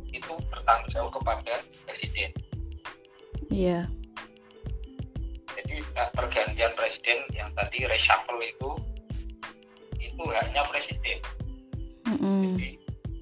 itu 0.09 0.33
bertanggung 0.49 0.89
jawab 0.89 1.11
kepada 1.21 1.61
presiden 1.85 2.31
Iya. 3.49 3.89
jadi 3.89 4.08
nah, 5.99 6.07
pergantian 6.15 6.71
presiden 6.79 7.19
yang 7.35 7.51
tadi 7.59 7.83
reshuffle 7.91 8.39
itu 8.39 8.71
itu 9.99 10.23
hanya 10.31 10.63
presiden. 10.71 11.19
Mm 12.07 12.17
-hmm. 12.17 12.41
jadi 12.55 12.69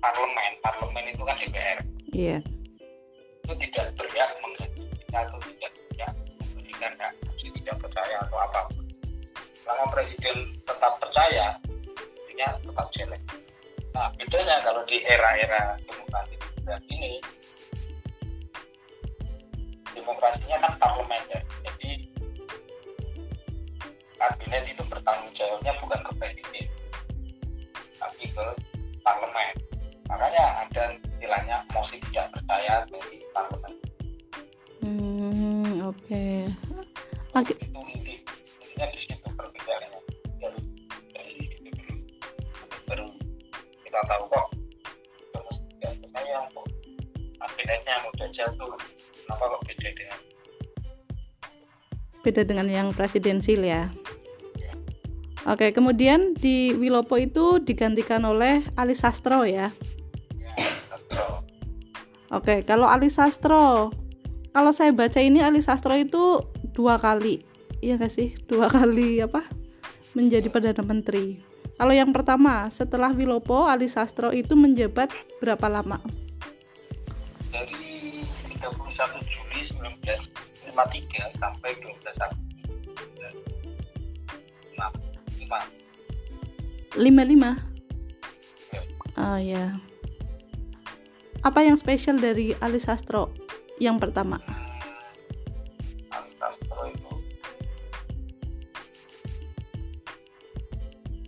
parlemen 0.04 0.52
parlemen 0.60 1.04
itu 1.10 1.22
kan 1.24 1.36
DPR 1.40 1.78
iya. 2.12 2.38
Yeah. 2.38 2.40
itu 3.42 3.52
tidak 3.66 3.96
berhak 3.98 4.30
mengganti 4.44 4.84
atau 5.10 5.38
tidak 5.42 5.72
tidak 5.74 6.10
memberikan 6.54 6.92
hak 7.00 7.12
tidak 7.40 7.76
percaya 7.82 8.16
atau 8.22 8.38
apa 8.38 8.60
pun. 8.70 8.84
Selama 9.58 9.84
presiden 9.90 10.36
tetap 10.62 10.92
percaya 11.02 11.58
artinya 11.58 12.48
tetap 12.62 12.86
jelek. 12.94 13.22
Nah 13.90 14.06
bedanya 14.14 14.56
kalau 14.62 14.82
di 14.86 15.02
era-era 15.02 15.74
demokrasi 15.82 16.36
ini 16.94 17.18
demokrasinya 19.94 20.56
kan 20.62 20.72
parlementer 20.78 21.42
jadi 21.66 22.05
kabinet 24.16 24.64
itu 24.64 24.82
bertanggung 24.88 25.32
jawabnya 25.36 25.72
bukan 25.80 26.00
ke 26.00 26.12
presiden 26.16 26.66
tapi 27.96 28.24
ke 28.28 28.46
parlemen. 29.04 29.54
Makanya 30.08 30.44
ada 30.64 30.82
istilahnya 30.96 31.56
mosi 31.72 31.96
tidak 32.10 32.32
percaya 32.32 32.84
dari 32.88 33.18
parlemen. 33.32 33.72
Hmm 34.80 35.76
oke. 35.90 36.00
Okay. 36.06 36.48
itu 37.36 37.80
inti 37.92 38.14
intinya 38.64 38.86
di 38.88 38.98
situ 38.98 39.28
perbedaannya 39.36 40.00
dari 40.40 40.60
dari 41.12 41.32
situ 41.44 41.68
dulu 41.68 41.94
baru 42.88 43.06
kita 43.84 44.00
tahu 44.08 44.24
kok 44.32 44.46
terus 45.36 45.56
tidak 45.76 45.92
percaya 46.00 46.36
kok. 46.48 46.66
Kabinetnya 47.36 47.94
mudah 48.08 48.28
jatuh 48.32 48.72
kenapa 49.20 49.44
kok 49.52 49.62
beda 49.68 49.88
dengan 49.92 50.20
beda 52.24 52.42
dengan 52.42 52.66
yang 52.66 52.88
presidensil 52.90 53.62
ya 53.62 53.86
Oke, 55.46 55.70
kemudian 55.70 56.34
di 56.34 56.74
Wilopo 56.74 57.14
itu 57.14 57.62
digantikan 57.62 58.26
oleh 58.26 58.66
Ali 58.74 58.98
Sastro 58.98 59.46
ya. 59.46 59.70
ya 60.34 60.54
Sastro. 60.90 61.46
Oke, 62.34 62.66
kalau 62.66 62.90
Ali 62.90 63.06
Sastro, 63.14 63.94
kalau 64.50 64.74
saya 64.74 64.90
baca 64.90 65.22
ini 65.22 65.38
Ali 65.38 65.62
Sastro 65.62 65.94
itu 65.94 66.42
dua 66.74 66.98
kali, 66.98 67.46
iya 67.78 67.94
nggak 67.94 68.10
sih? 68.10 68.34
Dua 68.50 68.66
kali 68.66 69.22
apa? 69.22 69.46
Menjadi 70.18 70.50
perdana 70.50 70.82
menteri. 70.82 71.38
Kalau 71.78 71.94
yang 71.94 72.10
pertama, 72.10 72.66
setelah 72.66 73.14
Wilopo, 73.14 73.70
Ali 73.70 73.86
Sastro 73.86 74.34
itu 74.34 74.58
menjabat 74.58 75.14
berapa 75.38 75.70
lama? 75.70 76.02
Dari 77.54 78.26
31 78.50 79.30
Juli 79.30 79.60
1953 79.70 81.38
sampai 81.38 81.70
12 81.78 82.02
Agustus 82.18 82.35
55 86.96 89.20
oh 89.20 89.38
ya 89.40 89.76
apa 91.46 91.62
yang 91.62 91.78
spesial 91.78 92.18
dari 92.18 92.58
Ali 92.58 92.82
Sastro 92.82 93.30
yang 93.78 94.02
pertama? 94.02 94.42
Ali 96.10 96.30
Sastro 96.40 96.90
itu 96.90 97.12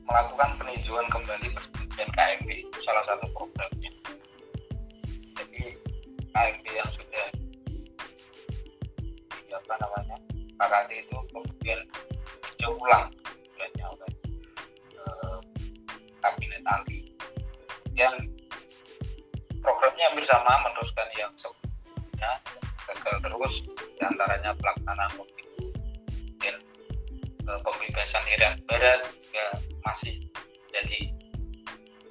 melakukan 0.08 0.50
peninjauan 0.58 1.06
kembali 1.12 1.54
persetujuan 1.54 2.08
KMB 2.16 2.48
itu 2.50 2.78
salah 2.82 3.04
satu 3.06 3.30
programnya. 3.36 3.92
Jadi 5.38 5.78
KMB 6.34 6.64
yang 6.66 6.90
sudah 6.90 7.26
apa 9.54 9.74
namanya 9.78 10.16
KKT 10.58 10.90
itu 11.04 11.16
kemudian 11.30 11.78
Dijauh 12.58 12.74
ulang 12.80 13.06
kabinet 16.22 16.62
Ali 16.66 17.12
yang 17.94 18.14
programnya 19.62 20.10
hampir 20.10 20.24
sama 20.26 20.52
meneruskan 20.66 21.08
yang 21.18 21.32
sebelumnya 21.34 22.30
gagal 22.86 23.16
terus 23.20 23.54
di 23.98 24.02
antaranya 24.06 24.54
pelaksanaan 24.56 25.10
pemilu 25.18 25.66
eh, 27.48 27.60
pembebasan 27.64 28.24
Irian 28.32 28.56
Barat 28.70 29.02
juga 29.04 29.46
masih 29.82 30.14
jadi 30.70 31.10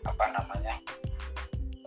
apa 0.03 0.25
namanya 0.33 0.75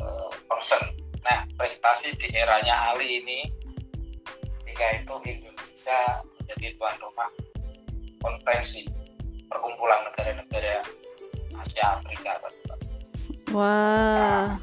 eh, 0.01 0.31
concern. 0.49 0.97
Nah 1.21 1.45
prestasi 1.61 2.17
di 2.17 2.29
eranya 2.33 2.95
Ali 2.95 3.21
ini 3.21 3.39
ketika 4.65 4.87
itu 4.97 5.15
Indonesia 5.29 6.01
menjadi 6.41 6.67
tuan 6.81 6.97
rumah 7.05 7.31
konferensi 8.21 8.89
perkumpulan 9.51 10.09
negara-negara 10.09 10.81
Asia 11.61 12.01
Afrika 12.01 12.33
Wah, 13.51 14.63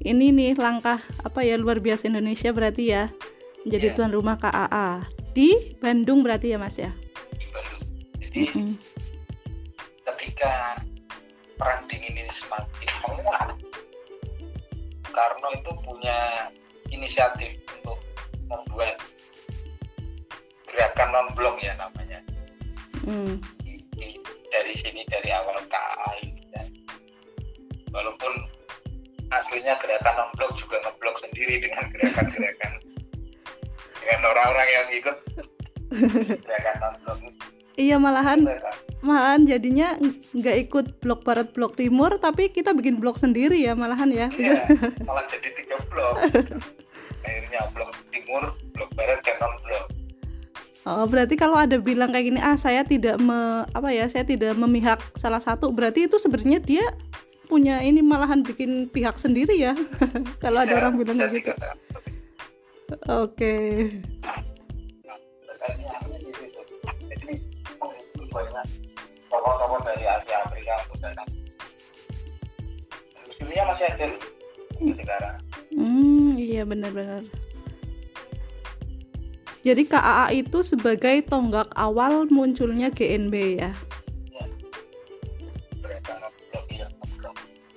ini 0.00 0.32
nih 0.32 0.56
langkah 0.56 0.96
apa 1.20 1.44
ya 1.44 1.60
luar 1.60 1.84
biasa 1.84 2.08
Indonesia 2.08 2.48
berarti 2.48 2.96
ya 2.96 3.12
menjadi 3.68 3.92
yeah. 3.92 3.96
tuan 3.96 4.12
rumah 4.16 4.40
KAA 4.40 5.04
di 5.36 5.76
Bandung 5.76 6.24
berarti 6.24 6.56
ya 6.56 6.58
Mas 6.58 6.80
ya? 6.80 6.88
Di 7.36 7.46
Bandung. 7.52 7.84
Jadi 8.16 8.40
mm 8.40 8.52
-hmm. 8.56 8.72
ketika 10.08 10.80
perang 11.60 11.84
dingin 11.92 12.16
ini 12.16 12.32
semakin 12.32 12.90
menguat, 13.04 13.52
Karno 15.12 15.48
itu 15.52 15.70
punya 15.84 16.48
inisiatif 16.88 17.60
untuk 17.76 18.00
membuat 18.48 18.96
gerakan 20.64 21.08
non 21.12 21.28
blok 21.36 21.60
ya 21.60 21.76
namanya. 21.76 22.24
Mm. 23.04 23.44
Dari 24.50 24.72
sini 24.80 25.04
dari 25.06 25.30
awal 25.36 25.60
KAA. 25.68 25.89
Walaupun 27.90 28.32
aslinya 29.30 29.78
gerakan 29.78 30.14
non 30.18 30.30
blok 30.34 30.52
juga 30.58 30.76
ngeblok 30.82 31.16
sendiri 31.22 31.62
dengan 31.62 31.84
gerakan-gerakan 31.94 32.72
dengan 34.02 34.20
orang-orang 34.26 34.68
yang 34.70 34.86
ikut 34.94 35.16
gerakan 36.42 36.76
non 36.82 36.94
blok 37.04 37.18
iya 37.78 37.96
malahan 37.96 38.44
malahan 39.00 39.42
jadinya 39.46 39.96
nggak 40.36 40.56
ikut 40.68 40.86
blok 41.00 41.22
barat 41.22 41.48
blok 41.54 41.78
timur 41.78 42.18
tapi 42.18 42.50
kita 42.50 42.74
bikin 42.76 43.00
blok 43.00 43.16
sendiri 43.16 43.56
ya 43.56 43.72
malahan 43.72 44.12
ya. 44.12 44.28
Iya 44.36 44.68
malah 45.08 45.24
jadi 45.32 45.48
tiga 45.56 45.80
blok. 45.88 46.14
Akhirnya 47.24 47.60
blok 47.72 47.96
timur 48.12 48.52
blok 48.76 48.90
barat 48.92 49.18
dan 49.24 49.36
non 49.40 49.54
blok 49.64 49.86
Oh, 50.88 51.04
berarti 51.04 51.36
kalau 51.36 51.60
ada 51.60 51.76
bilang 51.76 52.08
kayak 52.08 52.32
gini, 52.32 52.40
ah 52.40 52.56
saya 52.56 52.80
tidak 52.80 53.20
me, 53.20 53.68
apa 53.68 53.92
ya, 53.92 54.08
saya 54.08 54.24
tidak 54.24 54.56
memihak 54.56 54.96
salah 55.12 55.36
satu, 55.36 55.68
berarti 55.68 56.08
itu 56.08 56.16
sebenarnya 56.16 56.56
dia 56.56 56.88
punya 57.50 57.82
ini 57.82 57.98
malahan 57.98 58.46
bikin 58.46 58.86
pihak 58.86 59.18
sendiri 59.18 59.58
ya. 59.58 59.74
kalau 60.42 60.62
ya, 60.62 60.70
ada 60.70 60.74
orang 60.78 60.94
bilang 61.02 61.18
gitu. 61.26 61.50
Oke. 63.10 63.54
tokoh-tokoh 69.30 69.78
dari 69.86 70.04
Asia 70.06 70.36
Afrika 70.42 70.74
untuk 70.86 70.98
datang. 71.02 71.28
Masih 73.50 73.86
ada 73.86 74.06
sekarang. 74.78 75.36
Hmm, 75.74 76.34
iya 76.38 76.62
benar-benar. 76.66 77.22
Jadi 79.60 79.82
KAA 79.84 80.40
itu 80.40 80.64
sebagai 80.64 81.20
tonggak 81.28 81.68
awal 81.76 82.24
munculnya 82.32 82.88
GNB 82.88 83.34
ya. 83.60 83.72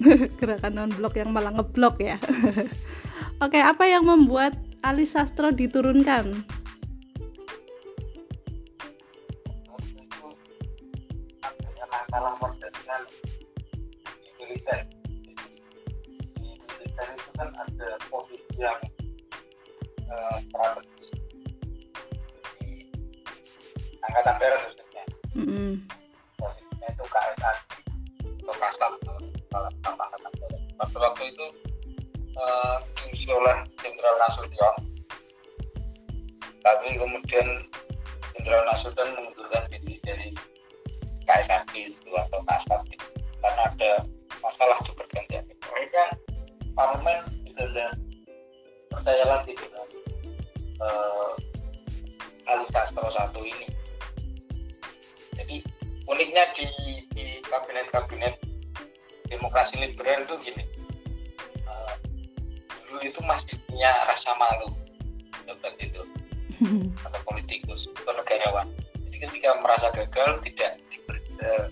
Gerakan 0.40 0.74
non 0.76 0.92
blok 0.92 1.16
yang 1.18 1.32
malah 1.32 1.54
ngeblok 1.56 2.02
ya. 2.04 2.18
Oke, 3.44 3.60
apa 3.60 3.88
yang 3.88 4.08
membuat 4.08 4.56
Ali 4.84 5.08
Sastro 5.08 5.52
diturunkan? 5.52 6.46
militer. 14.54 14.80
Di 16.38 16.46
militer 16.46 17.08
itu 17.16 17.30
kan 17.34 17.50
ada 17.58 17.90
posisi 18.12 18.60
yang 18.60 18.80
uh, 20.12 20.38
strategis 20.46 21.12
angkatan 24.04 24.36
darat 24.36 24.60
khususnya 24.68 25.04
mm 25.32 25.46
-hmm. 25.48 25.72
posisinya 26.38 26.88
itu 26.92 27.06
KSA 27.08 27.52
atau 28.44 28.54
darat 28.60 29.03
pada 30.84 31.12
waktu 31.12 31.24
itu 31.32 31.46
uh, 32.36 32.78
oleh 33.32 33.58
Jenderal 33.80 34.16
Nasution 34.28 34.76
tapi 36.64 36.88
kemudian 36.96 37.48
Jenderal 38.36 38.64
Nasution 38.68 39.08
mengundurkan 39.16 39.64
diri 39.72 40.00
dari 40.04 40.30
KSAG 41.24 41.72
itu 41.76 42.10
atau 42.12 42.40
itu 42.92 43.08
karena 43.44 43.64
ada 43.72 43.92
masalah 44.44 44.78
di 44.84 44.92
pergantian 44.96 45.44
akhirnya 45.64 46.06
parlemen 46.76 47.20
sudah 47.54 47.90
percaya 48.92 49.24
lagi 49.28 49.52
dengan 49.56 49.88
uh, 50.84 51.34
Ali 52.50 52.66
Castro 52.70 53.08
satu 53.10 53.42
ini. 53.42 53.68
Jadi 55.34 55.64
uniknya 56.06 56.44
di, 56.54 56.68
di 57.16 57.26
kabinet-kabinet 57.48 58.36
demokrasi 59.32 59.80
liberal 59.80 60.28
itu 60.28 60.36
gini 60.46 60.64
dulu 62.94 63.02
itu 63.02 63.20
masih 63.26 63.58
punya 63.66 63.90
rasa 64.06 64.38
malu 64.38 64.70
seperti 65.42 65.90
itu. 65.90 66.02
Atau 67.10 67.20
politikus 67.26 67.90
atau 67.98 68.14
negarawan. 68.14 68.70
Jadi 69.10 69.18
ketika 69.26 69.50
merasa 69.66 69.90
gagal 69.90 70.46
tidak 70.46 70.78
diberi, 70.94 71.20
uh, 71.42 71.68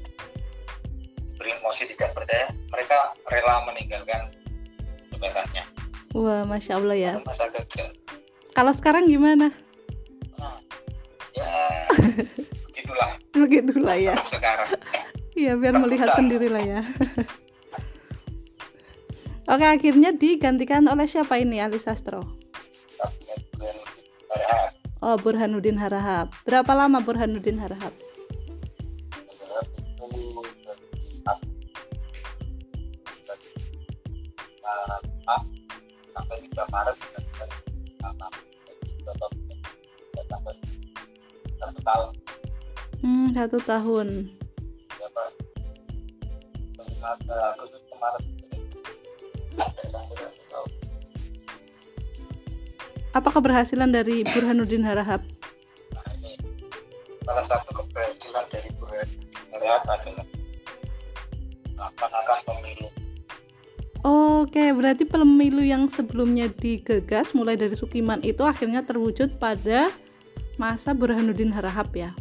diberi 1.37 1.51
emosi 1.61 1.93
tidak 1.93 2.17
percaya 2.17 2.49
mereka 2.73 3.13
rela 3.29 3.61
meninggalkan 3.69 4.33
jabatannya 5.13 5.63
wah 6.15 6.43
masya 6.43 6.79
allah 6.79 6.97
ya. 6.97 7.13
Masa 7.23 7.47
gagal. 7.51 7.95
Kalau 8.51 8.73
sekarang 8.75 9.07
gimana? 9.07 9.51
Nah, 10.35 10.59
ya 11.31 11.87
begitulah. 12.67 13.09
Begitulah 13.31 13.97
ya. 13.97 14.15
Sekarang. 14.27 14.67
Iya 15.31 15.55
biar 15.55 15.79
melihat 15.79 16.19
sendiri 16.19 16.51
lah 16.51 16.63
ya. 16.63 16.81
Oke 19.49 19.65
akhirnya 19.65 20.13
digantikan 20.13 20.85
oleh 20.85 21.09
siapa 21.09 21.41
ini 21.41 21.57
Ali 21.57 21.81
Sastro? 21.81 22.21
Oh 25.01 25.17
Burhanuddin 25.17 25.81
Harahap. 25.81 26.29
Berapa 26.45 26.77
lama 26.77 27.01
Burhanuddin 27.01 27.57
Harahap? 27.57 27.93
sampai 36.11 36.37
3 36.43 36.73
Maret 36.73 36.97
satu 41.61 41.79
tahun. 41.85 42.11
Hmm, 43.01 43.27
satu 43.33 43.57
tahun. 43.61 44.07
Apa 53.21 53.37
keberhasilan 53.37 53.93
dari 53.93 54.25
Burhanuddin 54.25 54.81
Harahap? 54.81 55.21
Nah, 55.93 56.01
ini 56.17 56.33
salah 57.21 57.45
satu 57.45 57.69
keberhasilan 57.69 58.49
dari 58.49 58.73
Burhanuddin 58.81 59.29
Harahap 59.53 59.85
adalah 59.93 60.25
melaksanakan 61.77 62.37
pemilu. 62.49 62.87
Oke, 64.01 64.73
berarti 64.73 65.05
pemilu 65.05 65.61
yang 65.61 65.85
sebelumnya 65.85 66.49
digagas 66.49 67.37
mulai 67.37 67.53
dari 67.61 67.77
Sukiman 67.77 68.25
itu 68.25 68.41
akhirnya 68.41 68.81
terwujud 68.81 69.37
pada 69.37 69.93
masa 70.57 70.97
Burhanuddin 70.97 71.53
Harahap 71.53 71.93
ya. 71.93 72.17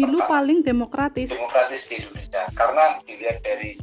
Pemilu 0.00 0.24
paling 0.24 0.64
demokratis. 0.64 1.28
demokratis 1.28 1.84
di 1.84 2.00
Indonesia 2.00 2.48
karena 2.56 2.96
dilihat 3.04 3.36
dari 3.44 3.76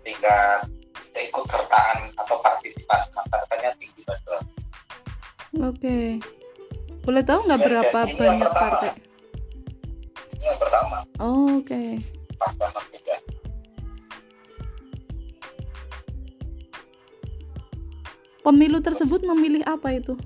tingkat 0.00 0.64
keikutsertaan 1.12 2.08
atau 2.16 2.40
partisipasi 2.40 3.12
masyarakatnya 3.12 3.70
tinggi 3.76 4.00
banget. 4.08 4.42
Oke. 5.60 5.98
Boleh 7.04 7.20
tahu 7.20 7.44
nggak 7.44 7.60
berapa 7.60 7.98
ini 8.00 8.08
yang 8.08 8.16
banyak 8.16 8.48
pertama. 8.48 8.64
partai? 8.64 8.90
Ini 10.32 10.44
yang 10.48 10.56
pertama 10.56 10.96
Oh, 11.20 11.60
Oke. 11.60 12.00
pas 12.40 12.52
banget 12.56 12.84
juga. 12.88 13.16
Pemilu 18.40 18.78
tersebut 18.80 19.20
memilih 19.22 19.62
apa 19.68 19.92
itu? 19.92 20.16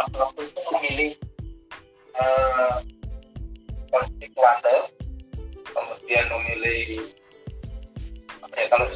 Waktu 0.00 0.40
itu 0.48 0.60
memilih 0.72 1.10
eh, 2.16 2.76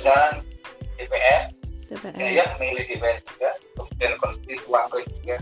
ya 0.06 0.14
sekarang 0.14 0.34
DPR, 0.96 1.42
DPR. 1.90 2.14
ya, 2.14 2.28
ya 2.30 2.44
memilih 2.56 2.84
DPR 2.86 3.18
juga, 3.26 3.50
kemudian 3.74 4.12
konstituante 4.22 4.98
juga, 5.18 5.36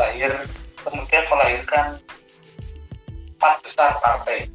lahir, 0.00 0.32
kemudian 0.80 1.24
melahirkan 1.28 1.86
empat 3.36 3.56
besar 3.60 3.92
partai. 4.00 4.48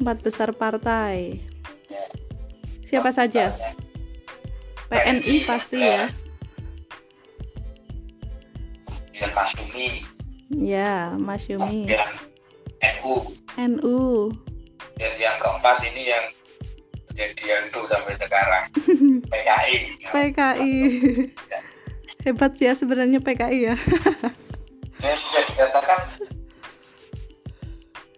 Empat 0.00 0.18
besar 0.24 0.48
partai. 0.50 1.38
Ya. 1.86 2.04
Siapa 2.82 3.14
saja? 3.14 3.54
Misalnya, 3.54 5.22
PNI 5.22 5.36
pasti 5.46 5.78
ya. 5.78 6.10
Kemudian 9.14 9.30
Masyumi, 9.36 9.88
Ya, 10.50 11.14
Mas 11.14 11.46
Yumi. 11.46 11.86
NU, 12.80 13.14
NU. 13.54 14.00
Dan 15.00 15.16
yang 15.16 15.36
keempat 15.40 15.80
ini 15.88 16.12
yang 16.12 16.24
menjadi 17.08 17.44
hantu 17.56 17.80
sampai 17.88 18.14
sekarang 18.20 18.64
PKI. 19.32 19.76
PKI. 20.12 20.74
Hebat 22.20 22.52
sih 22.60 22.68
ya 22.68 22.76
sebenarnya 22.76 23.16
PKI 23.24 23.72
ya. 23.72 23.76
Dia 25.00 25.14
bisa 25.16 25.40
dikatakan 25.48 26.00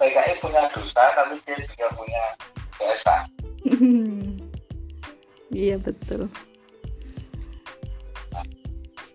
PKI 0.03 0.33
punya 0.43 0.67
dosa, 0.75 1.05
tapi 1.15 1.39
dia 1.47 1.57
juga 1.63 1.87
punya 1.95 2.25
jasa. 2.83 3.17
Iya 5.53 5.77
betul. 5.77 6.33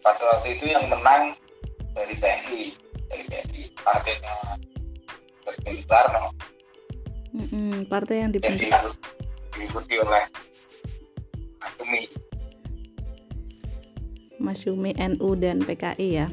Pada 0.05 0.21
waktu 0.21 0.53
itu 0.53 0.69
yang 0.69 0.85
menang 0.85 1.33
dari 1.97 2.13
TNI, 2.13 2.77
dari 3.09 3.23
TNI, 3.25 3.61
partainya 3.81 4.37
Presiden 5.41 5.81
Soekarno, 5.81 6.29
Mm-mm, 7.37 7.85
partai 7.85 8.25
yang 8.25 8.33
dibentuk. 8.33 8.65
diikut- 8.65 8.99
diikuti 9.53 9.95
oleh. 10.01 10.25
Mas 14.37 14.61
Yumi, 14.65 14.93
NU 14.97 15.29
dan 15.37 15.61
PKI 15.61 16.09
ya. 16.13 16.27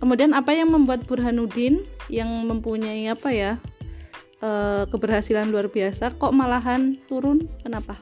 Kemudian 0.00 0.34
apa 0.34 0.50
yang 0.50 0.72
membuat 0.72 1.06
Burhanuddin 1.06 1.84
yang 2.10 2.28
mempunyai 2.48 3.06
apa 3.06 3.30
ya 3.30 3.52
eh, 4.42 4.84
keberhasilan 4.90 5.48
luar 5.48 5.70
biasa 5.70 6.12
kok 6.18 6.34
malahan 6.34 6.98
turun? 7.06 7.46
Kenapa? 7.62 8.00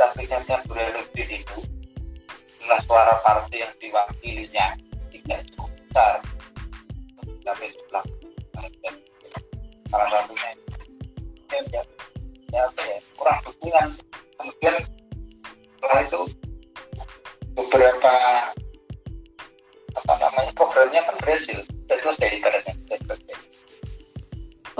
Di 0.00 0.24
kabinetnya 0.24 0.56
Burhanuddin 0.64 1.28
itu 1.28 1.56
jumlah 2.56 2.80
suara 2.88 3.20
partai 3.20 3.68
yang 3.68 3.72
diwakilinya 3.76 4.66
tidak 5.12 5.44
cukup 5.52 5.68
besar. 5.76 6.14
Tapi 7.44 7.64
jumlah 7.68 8.04
salah 9.92 10.08
satunya 10.08 10.48
ya, 11.52 11.82
ya, 12.48 12.64
ya, 12.64 12.96
kurang 13.12 13.38
dukungan. 13.44 13.88
Kemudian 14.40 14.76
setelah 15.76 16.00
itu 16.00 16.20
beberapa 17.52 18.12
apa 20.00 20.12
namanya 20.16 20.52
programnya 20.56 21.00
kan 21.04 21.16
berhasil. 21.20 21.60
Sudah 21.60 21.98
selesai 22.00 22.28
ibaratnya 22.40 22.74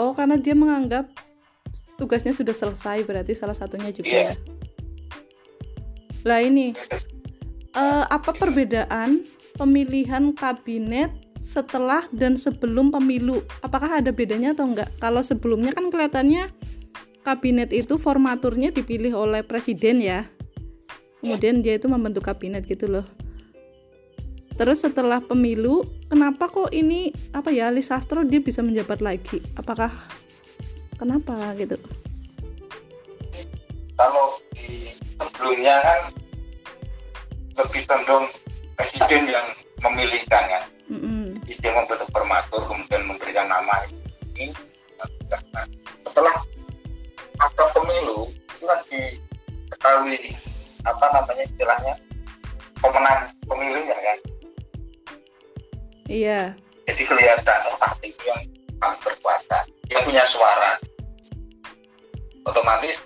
Oh, 0.00 0.16
karena 0.16 0.40
dia 0.40 0.56
menganggap 0.56 1.12
tugasnya 2.00 2.32
sudah 2.32 2.56
selesai 2.56 3.04
berarti 3.04 3.36
salah 3.36 3.52
satunya 3.52 3.92
juga 3.92 4.08
Iya. 4.08 4.32
ya. 4.32 4.49
Lah 6.24 6.40
ini 6.44 6.76
eh, 7.74 8.04
apa 8.06 8.30
perbedaan 8.34 9.24
pemilihan 9.56 10.32
kabinet 10.36 11.12
setelah 11.40 12.04
dan 12.12 12.36
sebelum 12.36 12.92
pemilu? 12.92 13.40
Apakah 13.64 14.00
ada 14.00 14.12
bedanya 14.12 14.52
atau 14.52 14.68
enggak? 14.68 14.90
Kalau 15.00 15.24
sebelumnya 15.24 15.72
kan 15.72 15.88
kelihatannya 15.88 16.52
kabinet 17.24 17.72
itu 17.72 17.96
formaturnya 17.96 18.72
dipilih 18.72 19.16
oleh 19.16 19.40
presiden 19.44 20.00
ya. 20.00 20.28
Kemudian 21.20 21.60
dia 21.60 21.76
itu 21.76 21.84
membentuk 21.88 22.24
kabinet 22.24 22.64
gitu 22.64 22.88
loh. 22.88 23.04
Terus 24.56 24.84
setelah 24.84 25.24
pemilu, 25.24 25.88
kenapa 26.12 26.44
kok 26.48 26.68
ini 26.72 27.16
apa 27.32 27.48
ya 27.48 27.72
Ali 27.72 27.80
Sastro 27.80 28.24
dia 28.28 28.44
bisa 28.44 28.60
menjabat 28.60 29.00
lagi? 29.00 29.40
Apakah 29.56 29.88
kenapa 31.00 31.56
gitu? 31.56 31.80
kalau 34.00 34.40
di 34.56 34.89
sebelumnya 35.20 35.74
kan 35.84 36.00
lebih 37.60 37.82
cenderung 37.84 38.26
presiden 38.76 39.28
yang 39.28 39.46
memilihkan 39.84 40.44
kan 40.48 40.64
Mm-mm. 40.88 41.36
dia 41.44 41.72
membentuk 41.76 42.08
formatur 42.10 42.64
kemudian 42.66 43.04
memberikan 43.06 43.46
nama 43.46 43.84
ini. 44.34 44.50
Nah, 45.30 45.64
setelah 46.02 46.34
pemilu 47.76 48.26
itu 48.28 48.64
kan 48.66 48.80
diketahui 48.90 50.34
apa 50.82 51.04
namanya 51.12 51.44
istilahnya 51.46 51.94
pemenang 52.80 53.20
pemilunya 53.46 53.96
kan? 53.96 54.18
Iya. 56.10 56.40
Jadi 56.90 57.02
kelihatan 57.06 57.58
oh 57.70 57.78
partai 57.78 58.10
itu 58.10 58.22
yang 58.26 58.42
paling 58.82 59.00
berkuasa. 59.04 59.62
Yang 59.92 60.02
punya 60.10 60.24
suara. 60.34 60.70
Otomatis 62.50 62.98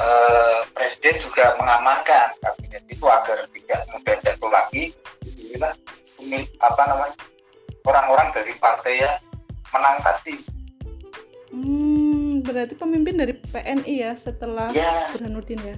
eh, 0.00 0.58
presiden 0.74 1.22
juga 1.22 1.54
mengamankan 1.58 2.34
kabinet 2.42 2.84
itu 2.90 3.06
agar 3.06 3.46
tidak 3.50 3.80
mudah 3.94 4.16
jatuh 4.22 4.50
lagi. 4.50 4.84
Inilah 5.24 5.74
apa 6.58 6.82
namanya 6.88 7.16
orang-orang 7.84 8.28
dari 8.32 8.52
partai 8.58 9.04
yang 9.04 9.16
menang 9.70 9.96
tadi. 10.02 10.36
Hmm, 11.54 12.42
berarti 12.42 12.74
pemimpin 12.74 13.14
dari 13.20 13.34
PNI 13.38 13.94
ya 13.94 14.12
setelah 14.18 14.74
ya. 14.74 15.14
Burhanuddin 15.14 15.60
ya? 15.62 15.76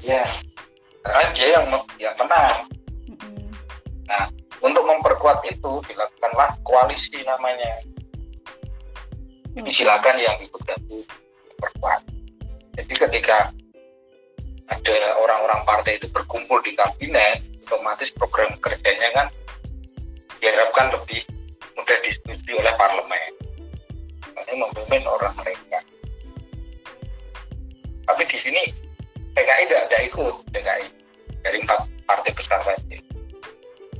Ya. 0.00 0.24
Karena 1.04 1.24
dia 1.36 1.48
yang 1.60 1.64
yang 2.00 2.14
menang. 2.16 2.56
Nah 4.08 4.24
untuk 4.60 4.84
memperkuat 4.84 5.44
itu 5.48 5.80
dilakukanlah 5.88 6.56
koalisi 6.64 7.20
namanya. 7.24 7.84
Jadi 9.50 9.70
silakan 9.72 10.16
yang 10.16 10.36
ikut 10.40 10.62
gabung 10.62 11.04
memperkuat 11.50 12.00
jadi 12.78 12.94
ketika 12.94 13.50
ada 14.70 14.96
orang-orang 15.18 15.60
partai 15.66 15.98
itu 15.98 16.06
berkumpul 16.14 16.62
di 16.62 16.78
kabinet 16.78 17.42
otomatis 17.66 18.10
program 18.14 18.54
kerjanya 18.62 19.10
kan 19.14 19.26
diharapkan 20.38 20.94
lebih 20.94 21.22
mudah 21.74 21.98
disetujui 22.02 22.54
oleh 22.58 22.74
parlemen. 22.78 23.32
Ini 24.40 24.52
memimpin 24.58 25.02
orang 25.06 25.34
mereka. 25.38 25.78
Tapi 28.10 28.22
di 28.26 28.38
sini 28.38 28.62
PKI 29.38 29.62
tidak 29.70 29.82
ada 29.86 29.98
ikut 30.02 30.34
PKI 30.50 30.86
dari 31.46 31.58
empat 31.62 31.80
partai 32.06 32.32
besar 32.34 32.60
saja. 32.66 32.98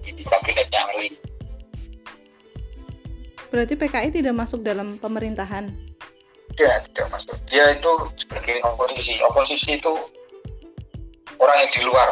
Di 0.03 0.23
kabinet 0.27 0.69
yang 0.75 0.91
lain. 0.99 1.15
Berarti 3.51 3.75
PKI 3.79 4.09
tidak 4.15 4.35
masuk 4.35 4.63
dalam 4.63 4.99
pemerintahan 4.99 5.71
tidak 6.61 6.93
tidak 6.93 7.07
masuk 7.09 7.37
dia 7.49 7.73
itu 7.73 7.93
sebagai 8.21 8.61
oposisi. 8.69 9.17
Oposisi 9.25 9.81
itu 9.81 9.93
orang 11.41 11.57
yang 11.65 11.71
di 11.73 11.81
luar. 11.89 12.09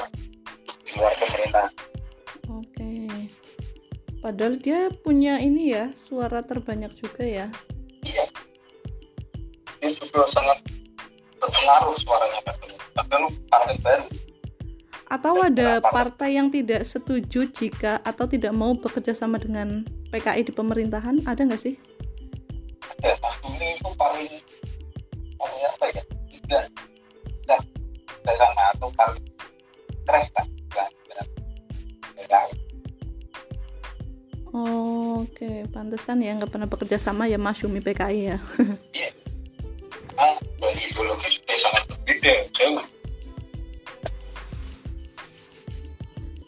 Di 0.89 0.93
luar 0.97 1.13
pemerintahan 1.21 1.73
oke. 2.49 2.93
Padahal 4.25 4.55
dia 4.59 4.89
punya 5.05 5.37
ini 5.39 5.77
ya 5.77 5.93
suara 6.09 6.41
terbanyak 6.41 6.91
juga 6.97 7.23
ya. 7.23 7.47
Iya. 8.03 8.25
Dia 9.79 9.91
juga 9.95 10.27
sangat 10.33 10.59
berpengaruh 11.39 11.95
suaranya 12.03 12.41
padahal 12.97 13.31
partai 13.47 13.77
baru. 13.85 14.07
Atau 15.09 15.41
ada 15.41 15.81
partai 15.81 16.37
yang 16.37 16.53
tidak 16.53 16.85
setuju 16.85 17.49
jika 17.49 18.01
atau 18.05 18.29
tidak 18.29 18.53
mau 18.53 18.77
bekerja 18.77 19.17
sama 19.17 19.41
dengan 19.41 19.87
PKI 20.13 20.45
di 20.45 20.53
pemerintahan? 20.53 21.25
Ada 21.25 21.49
nggak 21.49 21.63
sih? 21.63 21.77
Ya, 22.99 23.15
ini 23.47 23.79
itu 23.79 23.91
paling 23.95 24.33
paling 25.39 25.63
apa 25.71 25.85
ya? 25.95 26.03
Tidak 26.35 26.65
tidak 27.47 27.61
tidak 27.63 28.35
sama 28.35 28.63
atau 28.75 28.89
paling 28.99 29.25
stres 30.03 30.27
lah 30.35 30.47
Oh, 34.49 35.23
Oke, 35.23 35.45
okay. 35.45 35.57
pantesan 35.71 36.25
ya 36.25 36.35
nggak 36.35 36.51
pernah 36.51 36.67
bekerja 36.67 36.99
sama 36.99 37.29
ya 37.31 37.39
Mas 37.39 37.61
Yumi 37.63 37.79
PKI 37.85 38.35
ya. 38.35 38.39
Iya. 38.97 39.11
Ah, 40.19 40.35
dari 40.59 40.83
ideologi 40.91 41.39
sudah 41.39 41.59
sangat 41.63 41.83
berbeda, 41.87 42.35
jauh. 42.51 42.83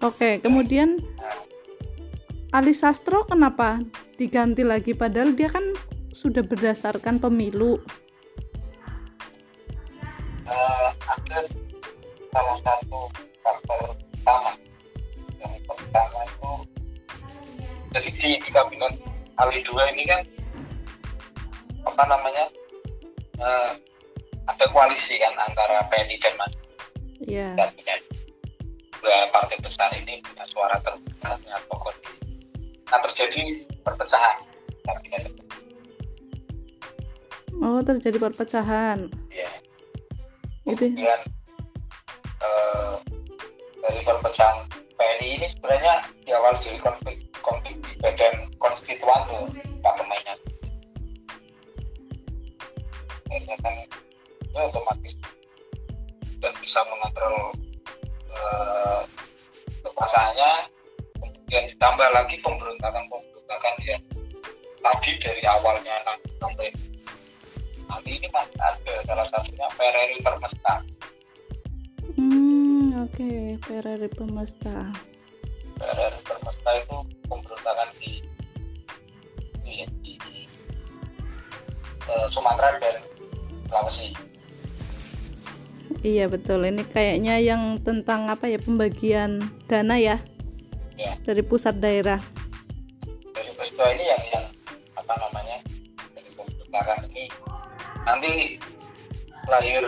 Oke, 0.03 0.43
kemudian 0.43 0.99
Ali 2.51 2.75
Sastro 2.75 3.23
kenapa 3.31 3.79
diganti 4.19 4.67
lagi 4.67 4.91
padahal 4.91 5.39
dia 5.39 5.47
kan 5.47 5.70
sudah 6.21 6.45
berdasarkan 6.45 7.17
pemilu. 7.17 7.81
Uh, 10.45 10.91
ada 11.09 11.49
salah 12.35 12.59
satu 12.61 13.09
faktor 13.41 13.95
utama 13.95 14.53
yang 15.39 15.55
pertama 15.63 16.19
itu 16.27 16.53
jadi 17.95 18.11
di, 18.19 18.31
di 18.43 18.51
kabinet 18.51 18.99
Ali 19.39 19.63
dua 19.63 19.95
ini 19.95 20.11
kan 20.11 20.21
apa 21.87 22.03
namanya 22.11 22.51
uh, 23.39 23.73
ada 24.51 24.65
koalisi 24.75 25.23
kan 25.23 25.33
antara 25.39 25.87
PNI 25.89 26.17
dan 26.19 26.35
Mas. 26.35 26.53
Yeah 27.23 27.55
dua 29.01 29.33
partai 29.33 29.57
besar 29.65 29.89
ini 29.97 30.21
punya 30.21 30.45
suara 30.53 30.77
terbesar 30.85 31.41
punya 31.41 31.59
pokok 31.67 31.95
nah 32.93 33.01
terjadi 33.09 33.65
perpecahan 33.81 34.40
oh 37.61 37.81
terjadi 37.85 38.19
perpecahan. 38.19 39.09
Ya? 39.31 39.51
Itu 40.65 40.89
kemudian 40.89 41.21
uh, 42.41 42.95
dari 43.85 44.01
perpecahan 44.05 44.65
PNI 44.97 45.29
ini 45.41 45.47
sebenarnya 45.57 45.95
di 46.25 46.31
awal 46.37 46.57
jadi 46.61 46.79
konflik 46.81 47.25
konflik 47.41 47.77
di 47.85 47.95
badan 48.05 48.49
konstituan 48.61 49.21
tuh 49.29 49.45
parlemennya 49.81 50.35
akhirnya 53.31 53.57
kan 53.65 53.75
ya 54.53 54.61
otomatis 54.69 55.15
tidak 56.37 56.53
bisa 56.61 56.81
mengontrol 56.93 57.55
uh, 58.35 59.01
kekuasaannya 59.87 60.53
kemudian 61.17 61.65
ditambah 61.73 62.09
lagi 62.13 62.37
pemberontakan 62.45 63.05
pemberontakan 63.09 63.75
yang 63.89 64.03
tadi 64.81 65.11
dari 65.23 65.43
awalnya 65.49 65.95
sampai 66.41 66.69
nanti 67.91 68.11
ini 68.23 68.29
masih 68.31 68.57
ada 68.63 68.95
salah 69.03 69.27
satunya 69.27 69.67
PRRI 69.75 70.17
Permesta 70.23 70.75
hmm 72.15 72.89
oke 73.03 73.13
okay. 73.13 73.59
PRRI 73.59 74.09
Permesta 74.15 74.79
PRRI 75.77 76.21
Permesta 76.23 76.71
itu 76.79 76.97
pemberontakan 77.27 77.89
di 77.99 78.13
di, 79.67 79.75
di, 80.07 80.13
di 80.15 80.37
uh, 82.07 82.27
Sumatera 82.31 82.79
dan 82.79 83.03
Sulawesi 83.67 84.31
Iya 86.01 86.33
betul. 86.33 86.65
Ini 86.65 86.81
kayaknya 86.89 87.37
yang 87.45 87.77
tentang 87.85 88.33
apa 88.33 88.49
ya 88.49 88.57
pembagian 88.57 89.53
dana 89.69 90.01
ya, 90.01 90.17
ya. 90.97 91.19
dari 91.29 91.45
pusat 91.45 91.77
daerah. 91.77 92.25
Dari 93.37 93.51
peristiwa 93.53 93.93
ini 93.93 94.05
yang 94.09 94.23
yang 94.33 94.47
apa 94.97 95.13
namanya 95.21 95.61
dari 96.17 96.31
pemberontakan 96.33 97.10
nanti 98.11 98.59
lahir 99.47 99.87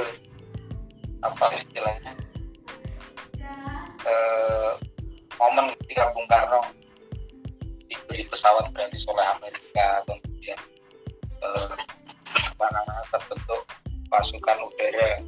apa 1.26 1.46
istilahnya 1.58 2.14
eh, 4.06 4.72
momen 5.42 5.74
ketika 5.82 6.14
Bung 6.14 6.26
Karno 6.30 6.62
diberi 7.90 8.22
pesawat 8.30 8.70
gratis 8.70 9.02
oleh 9.10 9.26
Amerika 9.26 10.06
kemudian 10.06 10.58
eh, 11.42 11.74
apa 12.30 12.66
namanya 12.70 13.02
terbentuk 13.10 13.62
pasukan 14.06 14.58
udara 14.70 15.18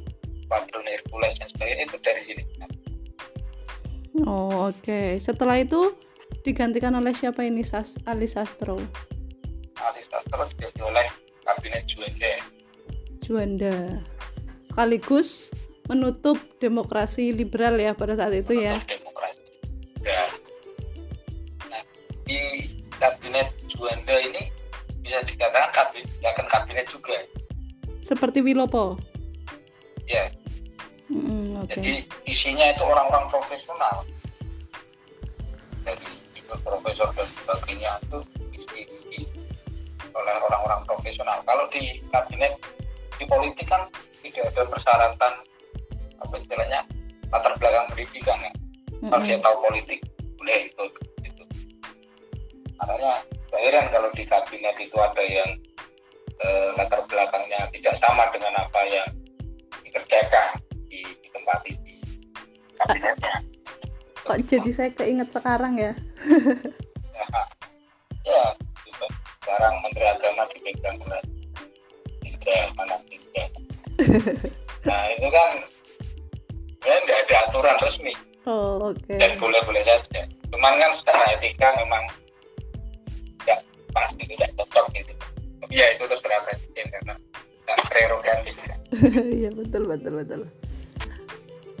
Padron 0.47 0.87
Hercules 0.87 1.35
dan 1.41 1.49
sebagainya 1.51 1.83
itu 1.89 1.97
dari 2.05 2.21
sini. 2.21 2.43
Oh 4.23 4.69
oke. 4.69 4.79
Okay. 4.85 5.17
Setelah 5.17 5.59
itu 5.59 5.97
digantikan 6.45 6.93
oleh 6.95 7.11
siapa 7.11 7.43
ini 7.43 7.65
Sas 7.65 7.97
Ali 8.05 8.29
Sastro? 8.29 8.77
Ali 9.81 10.01
Sastro 10.05 10.45
diganti 10.53 10.81
oleh. 10.85 11.24
Juanda. 13.25 14.05
Sekaligus 14.69 15.49
menutup 15.89 16.37
demokrasi 16.61 17.33
liberal 17.33 17.81
ya 17.81 17.97
pada 17.97 18.13
saat 18.13 18.37
itu 18.37 18.53
ya. 18.53 18.77
menutup 18.77 18.85
ya. 18.85 18.95
Demokrasi. 19.01 19.41
Ya. 20.05 20.23
Nah, 21.73 21.81
di 22.29 22.39
kabinet 23.01 23.49
Juanda 23.73 24.15
ini 24.21 24.53
bisa 25.01 25.25
dikatakan 25.25 25.69
kabinet, 25.73 26.37
kabinet 26.53 26.85
juga. 26.93 27.17
Seperti 28.05 28.45
Wilopo 28.45 29.15
ya 30.05 30.29
mm, 31.09 31.65
okay. 31.65 31.73
jadi 31.77 31.93
isinya 32.29 32.65
itu 32.73 32.83
orang-orang 32.85 33.25
profesional 33.29 34.05
jadi 35.85 36.09
itu 36.37 36.53
profesor 36.61 37.09
dan 37.13 37.27
sebagainya 37.29 37.91
itu 38.05 38.17
isi, 38.53 38.81
isi 38.85 39.21
oleh 40.13 40.35
orang-orang 40.49 40.81
profesional 40.85 41.41
kalau 41.43 41.65
di 41.73 42.01
kabinet 42.13 42.53
di 43.15 43.25
politik 43.27 43.67
kan 43.67 43.87
tidak 44.21 44.51
ada 44.51 44.63
persyaratan 44.67 45.33
apa 46.19 46.33
istilahnya 46.39 46.81
latar 47.29 47.53
belakang 47.59 47.85
pendidikan 47.91 48.37
ya. 48.41 48.51
Mm-hmm. 48.51 49.09
kalau 49.11 49.23
dia 49.27 49.37
tahu 49.43 49.55
politik 49.65 49.99
boleh 50.39 50.57
itu 50.71 50.83
itu 51.25 51.43
makanya 52.79 53.13
heran 53.55 53.85
kalau 53.91 54.09
di 54.13 54.23
kabinet 54.27 54.75
itu 54.79 54.97
ada 54.99 55.23
yang 55.23 55.49
eh, 56.43 56.69
latar 56.75 57.01
belakangnya 57.07 57.67
tidak 57.71 57.95
sama 57.99 58.27
dengan 58.31 58.53
apa 58.59 58.81
yang 58.87 59.07
dikerjakan 59.83 60.59
di, 60.91 61.01
di 61.23 61.27
tempat 61.31 61.59
ini. 61.67 61.95
Kabinetnya. 62.83 63.35
Kok 64.25 64.39
jadi 64.43 64.69
saya 64.73 64.89
keinget 64.91 65.29
sekarang 65.31 65.79
ya? 65.79 65.93
Ya 68.25 68.57
juga 68.81 69.05
sekarang 69.37 69.73
menteri 69.85 70.05
agama 70.09 70.49
dipegang 70.49 70.97
oleh 71.05 71.21
Mana 72.77 72.95
Indra 73.09 73.45
nah 74.85 75.01
itu 75.09 75.27
kan 75.33 75.51
ya 76.85 76.95
nggak 77.01 77.19
ada 77.25 77.35
aturan 77.49 77.75
resmi 77.81 78.13
oh 78.45 78.93
oke 78.93 79.15
dan 79.17 79.33
boleh-boleh 79.41 79.81
saja 79.81 80.29
cuman 80.53 80.77
kan 80.77 80.91
secara 80.93 81.39
etika 81.39 81.73
memang 81.81 82.03
ya 83.49 83.57
pasti 83.95 84.23
tidak 84.29 84.53
cocok 84.59 84.85
gitu 84.93 85.13
tapi 85.63 85.73
ya 85.73 85.97
itu 85.97 86.03
terserah 86.05 86.41
presiden 86.45 86.85
karena 86.93 87.13
kan 87.65 87.79
prerogatif 87.89 88.55
ya. 88.61 88.75
Iya 89.41 89.49
betul 89.49 89.89
betul 89.89 90.21
betul. 90.21 90.41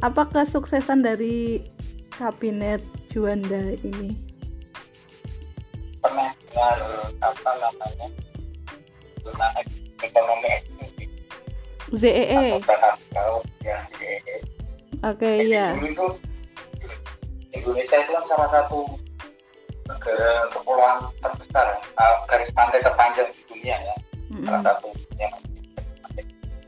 Apa 0.01 0.25
kesuksesan 0.33 1.05
dari 1.05 1.61
kabinet 2.17 2.81
Juanda 3.13 3.77
ini? 3.85 4.25
pernah 6.05 6.29
dengar 6.37 6.77
apa 7.17 7.51
namanya 7.57 8.07
ZEE. 11.95 12.59
yang 13.65 13.81
di 13.97 14.07
Oke 15.05 15.29
Jadi 15.41 15.49
iya. 15.51 15.73
dulu 15.75 15.87
itu 15.89 16.07
Indonesia 17.55 17.97
itu 18.01 18.11
kan 18.13 18.25
salah 18.29 18.49
satu 18.51 18.79
negara 19.85 20.49
kepulauan 20.49 20.97
terbesar 21.21 21.67
uh, 21.97 22.15
garis 22.25 22.49
pantai 22.57 22.81
terpanjang 22.81 23.29
di 23.29 23.41
dunia 23.49 23.77
ya 23.77 23.95
salah 24.43 24.61
Mm-mm. 24.61 24.65
satu 24.65 24.87
yang 25.21 25.33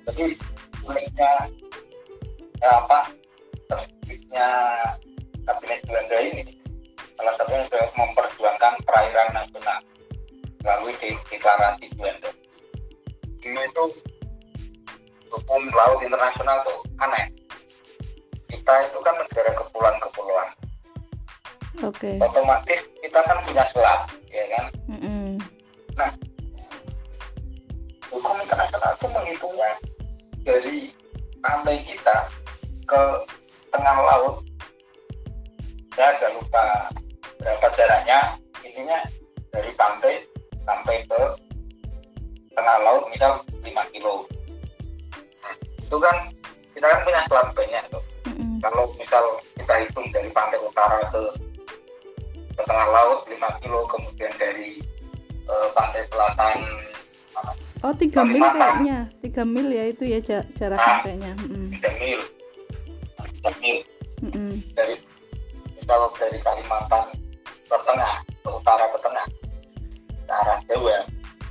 jadi 0.06 0.26
uniknya 0.86 1.32
ya 2.62 2.70
apa 2.78 3.00
terbitnya 3.68 4.50
kabinet 5.50 5.82
Belanda 5.90 6.18
ini 6.22 6.44
salah 7.18 7.34
satunya 7.42 7.66
sudah 7.68 7.86
memperjuangkan 7.98 8.74
perairan 8.86 9.30
nasional 9.34 9.80
melalui 10.62 10.94
de- 11.02 11.24
deklarasi 11.34 11.86
Belanda 11.98 12.30
dulu 13.42 13.60
itu 13.66 13.84
hukum 15.32 15.62
laut 15.74 16.00
internasional 16.04 16.64
tuh 16.64 16.80
aneh. 17.04 17.28
Kita 18.48 18.74
itu 18.88 19.00
kan 19.04 19.16
negara 19.20 19.52
kepulauan-kepulauan. 19.60 20.50
Oke. 21.86 22.18
otomatis 22.18 22.82
kita 23.06 23.22
kan 23.22 23.38
punya 23.46 23.62
selat 23.70 24.10
ya 24.34 24.46
kan? 24.50 24.66
Mm-mm. 24.90 25.38
hukum 28.10 28.34
internasional 28.42 28.98
itu 28.98 29.08
menghitungnya 29.14 29.72
dari 30.42 30.78
pantai 31.38 31.78
kita 31.86 32.18
ke 32.88 33.02
tengah 33.70 33.98
laut. 34.02 34.42
Saya 35.94 36.18
agak 36.18 36.32
lupa 36.34 36.66
berapa 37.42 37.68
jaraknya. 37.78 38.20
Intinya 38.66 39.00
dari 39.54 39.72
pantai 39.78 40.14
sampai 40.66 40.98
ke 41.06 41.22
tengah 42.58 42.78
laut 42.82 43.06
misal 43.14 43.42
5 43.62 43.94
kilo. 43.94 44.26
Nah, 44.26 44.37
itu 45.88 45.98
kan 45.98 46.16
kita 46.74 46.86
kan 46.86 47.00
punya 47.02 47.22
selat 47.24 47.48
banyak 47.54 47.84
tuh 47.88 48.04
Mm-mm. 48.28 48.60
kalau 48.60 48.92
misal 48.94 49.24
kita 49.56 49.74
hitung 49.80 50.08
dari 50.12 50.30
pantai 50.30 50.60
utara 50.60 51.00
ke 51.08 51.22
ke 52.52 52.62
tengah 52.62 52.88
laut 52.88 53.24
5 53.24 53.34
kilo 53.58 53.88
kemudian 53.88 54.34
dari 54.36 54.84
eh, 55.46 55.68
pantai 55.72 56.04
selatan 56.06 56.58
uh, 57.34 57.54
Oh 57.80 57.94
tiga 57.94 58.26
mil 58.26 58.42
Kalimantan. 58.42 58.58
kayaknya, 58.58 59.00
tiga 59.22 59.44
mil 59.46 59.70
ya 59.70 59.86
itu 59.86 60.04
ya 60.04 60.18
ja- 60.20 60.48
jaraknya 60.52 60.92
Ah. 60.92 61.00
kayaknya. 61.00 61.32
Mm-mm. 61.40 61.66
3 61.72 62.02
mil 62.02 62.20
3 63.46 63.62
mil 63.62 63.78
Mm-mm. 64.20 64.52
dari 64.74 64.96
misal 65.72 66.02
dari 66.12 66.40
Kalimantan 66.42 67.06
ke 67.64 67.78
tengah 67.80 68.14
ke 68.26 68.50
utara 68.50 68.86
ke 68.90 69.00
tengah 69.00 69.26
ke 70.20 70.34
arah 70.36 70.58
Jawa 70.66 70.98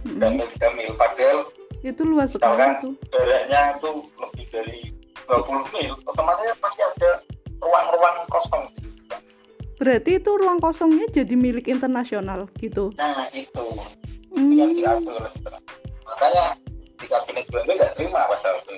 Mm-mm. 0.04 0.18
3 0.20 0.34
mil 0.34 0.48
3 0.52 0.76
mil 0.76 0.90
padahal 0.92 1.38
Itu 1.86 2.02
luas 2.02 2.28
sekali 2.28 2.50
misalkan 2.50 2.72
tuh. 2.82 2.92
jaraknya 3.08 3.60
itu 3.72 3.90
lebih 4.16 4.44
dari 4.50 4.78
20 5.22 5.70
mil 5.72 5.92
otomatis 6.02 6.50
masih 6.58 6.82
ada 6.84 7.10
ruang-ruang 7.56 8.16
kosong 8.26 8.64
Berarti 9.76 10.10
itu 10.16 10.30
ruang 10.32 10.56
kosongnya 10.56 11.06
jadi 11.12 11.34
milik 11.36 11.68
internasional 11.68 12.50
gitu. 12.56 12.90
nah 12.96 13.28
itu 13.30 13.64
yang 14.34 14.66
Hmm. 14.66 14.74
diatur 14.74 15.14
oleh 15.14 15.30
internasional. 15.30 15.62
makanya 16.04 16.44
di 16.96 17.06
kabinet 17.06 17.44
Belanda 17.46 17.72
nggak 17.72 17.92
terima 17.94 18.20
pasal 18.26 18.52
itu 18.58 18.72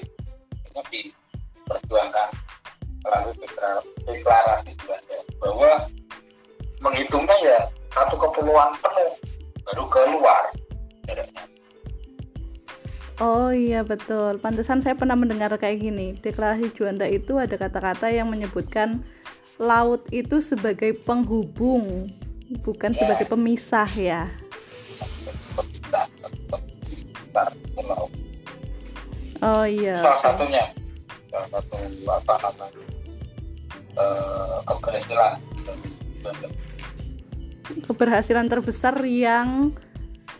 ini 0.69 0.83
diperjuangkan 0.91 2.29
deklar- 3.35 3.87
deklarasi 4.05 4.71
Belanda 4.77 5.19
bahwa 5.39 5.71
menghitungnya 6.79 7.37
ya 7.41 7.59
satu 7.89 8.15
kepulauan 8.17 8.75
penuh 8.77 9.11
baru 9.65 9.85
keluar 9.89 10.43
jaraknya 11.05 11.43
Oh 13.19 13.51
iya 13.51 13.83
betul. 13.83 14.39
Pantesan 14.39 14.79
saya 14.79 14.95
pernah 14.95 15.19
mendengar 15.19 15.51
kayak 15.59 15.83
gini. 15.83 16.15
Deklarasi 16.15 16.71
Juanda 16.71 17.03
itu 17.03 17.35
ada 17.35 17.59
kata-kata 17.59 18.15
yang 18.15 18.31
menyebutkan 18.31 19.03
laut 19.59 20.07
itu 20.15 20.39
sebagai 20.39 20.95
penghubung, 21.03 22.07
bukan 22.63 22.95
Ya. 22.95 22.99
sebagai 23.03 23.27
pemisah 23.27 23.91
ya. 23.91 24.31
Oh 29.39 29.63
iya. 29.67 30.03
salah 30.03 30.21
satunya 30.23 30.65
salah 31.31 31.49
satu 31.53 31.77
apa 32.07 32.35
namanya 32.43 32.81
eh, 33.99 34.57
keberhasilan. 34.67 35.33
Keberhasilan 37.85 38.47
terbesar 38.49 38.95
yang 39.05 39.75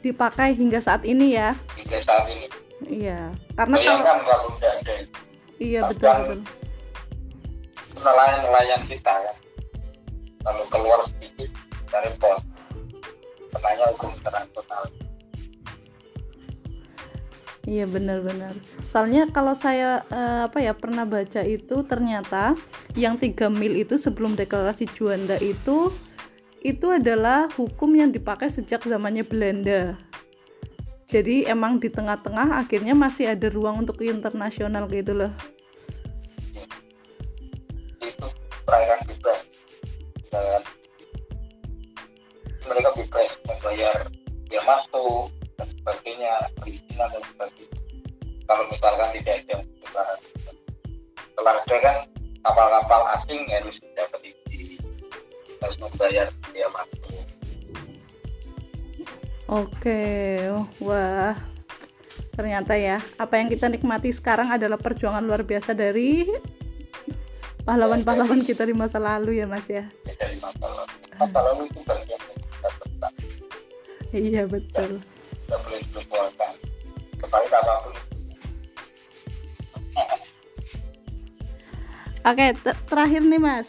dipakai 0.01 0.55
hingga 0.55 0.79
saat 0.79 1.03
ini 1.03 1.35
ya. 1.35 1.55
hingga 1.75 1.99
saat 2.03 2.27
ini 2.31 2.47
Iya. 2.87 3.35
Karena 3.59 3.75
kalau 3.75 3.83
bayangkan 3.83 4.19
kalau 4.23 4.49
tidak 4.59 4.75
ada 4.83 4.95
iya 5.59 5.81
betul 5.91 6.07
bahkan 6.07 6.27
betul. 6.31 6.41
nelayan-nelayan 7.99 8.83
kita 8.87 9.13
ya 9.27 9.35
kalau 10.47 10.65
keluar 10.71 11.01
sedikit 11.03 11.51
dari 11.91 12.11
pos 12.17 12.41
kenanya 13.53 13.85
hukum 13.95 14.11
internasional 14.15 14.85
Iya 17.69 17.85
benar-benar. 17.85 18.57
Soalnya 18.89 19.29
kalau 19.29 19.53
saya 19.53 20.01
eh, 20.09 20.49
apa 20.49 20.57
ya 20.57 20.73
pernah 20.73 21.05
baca 21.05 21.45
itu 21.45 21.85
ternyata 21.85 22.57
yang 22.97 23.21
3 23.21 23.53
mil 23.53 23.77
itu 23.77 24.01
sebelum 24.01 24.41
deklarasi 24.41 24.89
Juanda 24.97 25.37
itu 25.37 25.93
itu 26.65 26.87
adalah 26.89 27.53
hukum 27.61 27.93
yang 27.93 28.09
dipakai 28.09 28.49
sejak 28.49 28.89
zamannya 28.89 29.21
Belanda. 29.21 30.01
Jadi 31.09 31.49
emang 31.49 31.81
di 31.81 31.89
tengah-tengah 31.89 32.61
akhirnya 32.61 32.93
masih 32.93 33.33
ada 33.33 33.49
ruang 33.49 33.81
untuk 33.81 34.05
internasional 34.05 34.85
gitu 34.93 35.17
loh. 35.17 35.33
itu 38.05 38.29
perairan 38.69 39.01
bebas 39.09 39.41
dan 40.29 40.61
mereka 42.69 42.91
bebas 42.93 43.29
membayar 43.49 43.97
biaya 44.53 44.63
masuk 44.69 45.33
dan 45.57 45.69
sebagainya 45.81 46.33
perizinan 46.61 47.09
dan 47.09 47.23
sebagainya. 47.33 47.79
Kalau 48.45 48.65
misalkan 48.69 49.09
tidak 49.17 49.37
ada 49.49 49.57
setelah 49.65 51.57
ada 51.65 51.77
kan 51.81 51.97
kapal-kapal 52.45 53.01
asing 53.17 53.49
harus 53.49 53.81
dapat 53.97 54.21
izin 54.29 54.77
harus 55.65 55.77
membayar 55.81 56.29
biaya 56.53 56.69
masuk 56.69 57.38
Oke, 59.49 60.45
oh, 60.53 60.69
wah. 60.85 61.33
Ternyata 62.37 62.77
ya, 62.77 63.01
apa 63.17 63.41
yang 63.41 63.49
kita 63.49 63.65
nikmati 63.73 64.13
sekarang 64.13 64.53
adalah 64.53 64.77
perjuangan 64.77 65.25
luar 65.25 65.41
biasa 65.41 65.73
dari 65.73 66.29
pahlawan-pahlawan 67.65 68.45
kita 68.45 68.69
di 68.69 68.77
masa 68.77 69.01
lalu 69.01 69.41
ya, 69.41 69.49
Mas 69.49 69.65
ya. 69.65 69.89
ya, 70.05 70.29
Iya, 74.13 74.45
betul. 74.45 75.01
Oke, 82.29 82.47
ter- 82.53 82.81
terakhir 82.85 83.23
nih 83.25 83.41
Mas. 83.41 83.69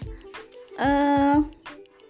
Eh, 0.76 1.36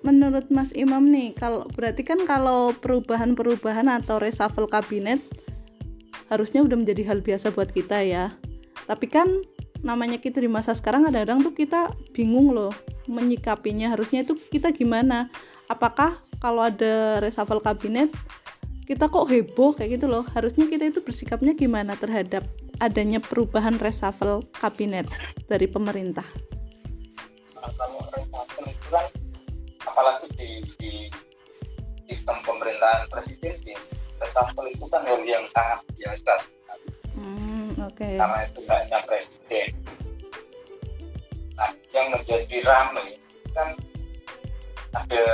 menurut 0.10 0.50
Mas 0.50 0.74
Imam 0.74 1.06
nih, 1.14 1.38
kalau 1.38 1.70
berarti 1.78 2.02
kan 2.02 2.26
kalau 2.26 2.74
perubahan-perubahan 2.74 3.86
atau 4.02 4.18
reshuffle 4.18 4.66
kabinet 4.66 5.22
harusnya 6.34 6.66
udah 6.66 6.78
menjadi 6.78 7.06
hal 7.14 7.22
biasa 7.22 7.54
buat 7.54 7.70
kita 7.70 8.02
ya. 8.02 8.34
Tapi 8.90 9.06
kan 9.06 9.30
namanya 9.86 10.18
kita 10.18 10.42
di 10.42 10.50
masa 10.50 10.74
sekarang 10.74 11.06
kadang-kadang 11.06 11.46
tuh 11.46 11.54
kita 11.54 11.94
bingung 12.12 12.52
loh 12.52 12.74
menyikapinya. 13.06 13.94
Harusnya 13.94 14.26
itu 14.26 14.34
kita 14.50 14.74
gimana? 14.74 15.30
Apakah 15.70 16.18
kalau 16.42 16.66
ada 16.66 17.22
reshuffle 17.22 17.62
kabinet 17.62 18.10
kita 18.90 19.06
kok 19.06 19.30
heboh 19.30 19.78
kayak 19.78 20.02
gitu 20.02 20.10
loh? 20.10 20.26
Harusnya 20.34 20.66
kita 20.66 20.90
itu 20.90 21.06
bersikapnya 21.06 21.54
gimana 21.54 21.94
terhadap 21.94 22.50
adanya 22.82 23.22
perubahan 23.22 23.78
reshuffle 23.78 24.42
kabinet 24.58 25.06
dari 25.46 25.70
pemerintah? 25.70 26.26
Kalau 27.54 28.02
reshuffle 28.10 28.66
itu 28.74 28.88
kan 28.90 29.19
apalagi 29.90 30.28
di, 30.38 30.50
di 30.78 30.94
sistem 32.06 32.38
pemerintahan 32.46 33.10
presidensi 33.10 33.74
reshuffle 34.22 34.70
itu 34.70 34.86
kan 34.90 35.02
hal 35.06 35.22
yang 35.26 35.46
sangat 35.54 35.80
biasa. 35.98 36.34
Hmm, 37.18 37.74
okay. 37.76 38.16
karena 38.16 38.40
itu 38.48 38.62
hanya 38.70 38.98
presiden. 39.04 39.70
Nah 41.58 41.72
yang 41.92 42.08
menjadi 42.14 42.58
ramai 42.64 43.18
kan 43.52 43.76
ada 44.96 45.26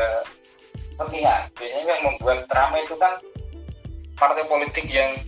kepentingan 0.96 1.42
biasanya 1.54 1.92
yang 1.92 2.04
membuat 2.08 2.48
ramai 2.50 2.82
itu 2.88 2.96
kan 2.98 3.14
partai 4.16 4.48
politik 4.48 4.88
yang 4.88 5.20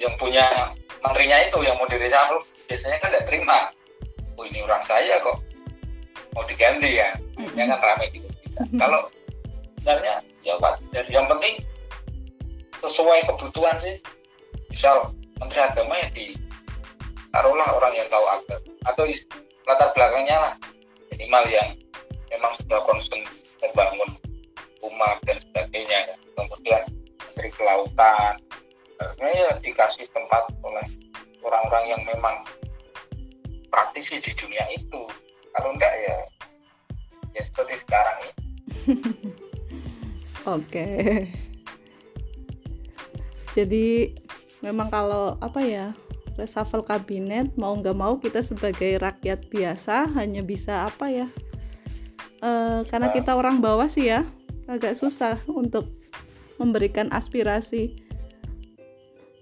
yang 0.00 0.12
punya 0.16 0.72
menterinya 1.04 1.38
itu 1.44 1.58
yang 1.62 1.76
mau 1.76 1.86
direshuffle 1.86 2.42
biasanya 2.66 2.96
kan 3.04 3.08
tidak 3.12 3.26
terima. 3.28 3.58
Oh 4.34 4.42
ini 4.42 4.66
orang 4.66 4.82
saya 4.82 5.22
kok 5.22 5.38
mau 6.34 6.42
diganti 6.50 6.98
ya? 6.98 7.14
Mm-hmm. 7.38 7.70
kan 7.70 7.78
ramai 7.82 8.10
gitu 8.14 8.23
kalau 8.80 9.10
sebenarnya 9.80 10.16
ya 10.46 10.54
Pak 10.60 10.80
yang 11.10 11.26
penting 11.28 11.60
sesuai 12.84 13.26
kebutuhan 13.28 13.76
sih. 13.80 13.96
Misal 14.70 15.14
menteri 15.38 15.60
agama 15.62 15.94
ya 15.98 16.08
di 16.10 16.34
taruhlah 17.30 17.68
orang 17.78 17.94
yang 17.94 18.08
tahu 18.10 18.24
agama 18.26 18.66
atau 18.90 19.04
latar 19.66 19.88
belakangnya 19.94 20.36
lah. 20.36 20.54
Minimal 21.14 21.44
yang 21.50 21.68
memang 22.34 22.52
sudah 22.58 22.80
konsen 22.84 23.22
membangun 23.62 24.10
umat 24.82 25.18
dan 25.24 25.38
sebagainya 25.50 26.10
ya. 26.10 26.14
kemudian 26.34 26.82
menteri 27.22 27.50
kelautan 27.54 28.34
ya 29.24 29.50
dikasih 29.62 30.06
tempat 30.12 30.42
oleh 30.60 30.86
orang-orang 31.40 31.84
yang 31.96 32.02
memang 32.04 32.44
praktisi 33.72 34.20
di 34.20 34.32
dunia 34.36 34.64
itu. 34.74 35.02
Kalau 35.54 35.70
enggak 35.72 35.94
ya 36.02 36.16
ya 37.34 37.42
seperti 37.42 37.74
sekarang 37.82 38.16
ini. 38.22 38.32
Oke. 40.56 40.88
Jadi 43.54 44.16
memang 44.62 44.90
kalau 44.90 45.38
apa 45.38 45.60
ya 45.62 45.94
reshuffle 46.34 46.82
kabinet 46.82 47.54
mau 47.54 47.74
nggak 47.78 47.94
mau 47.94 48.18
kita 48.18 48.42
sebagai 48.42 48.98
rakyat 48.98 49.46
biasa 49.46 50.10
hanya 50.18 50.42
bisa 50.42 50.90
apa 50.90 51.06
ya 51.06 51.28
e, 52.42 52.50
karena 52.90 53.14
kita 53.14 53.38
orang 53.38 53.62
bawah 53.62 53.86
sih 53.86 54.10
ya 54.10 54.26
agak 54.66 54.98
susah 54.98 55.38
untuk 55.46 55.92
memberikan 56.56 57.10
aspirasi. 57.10 57.98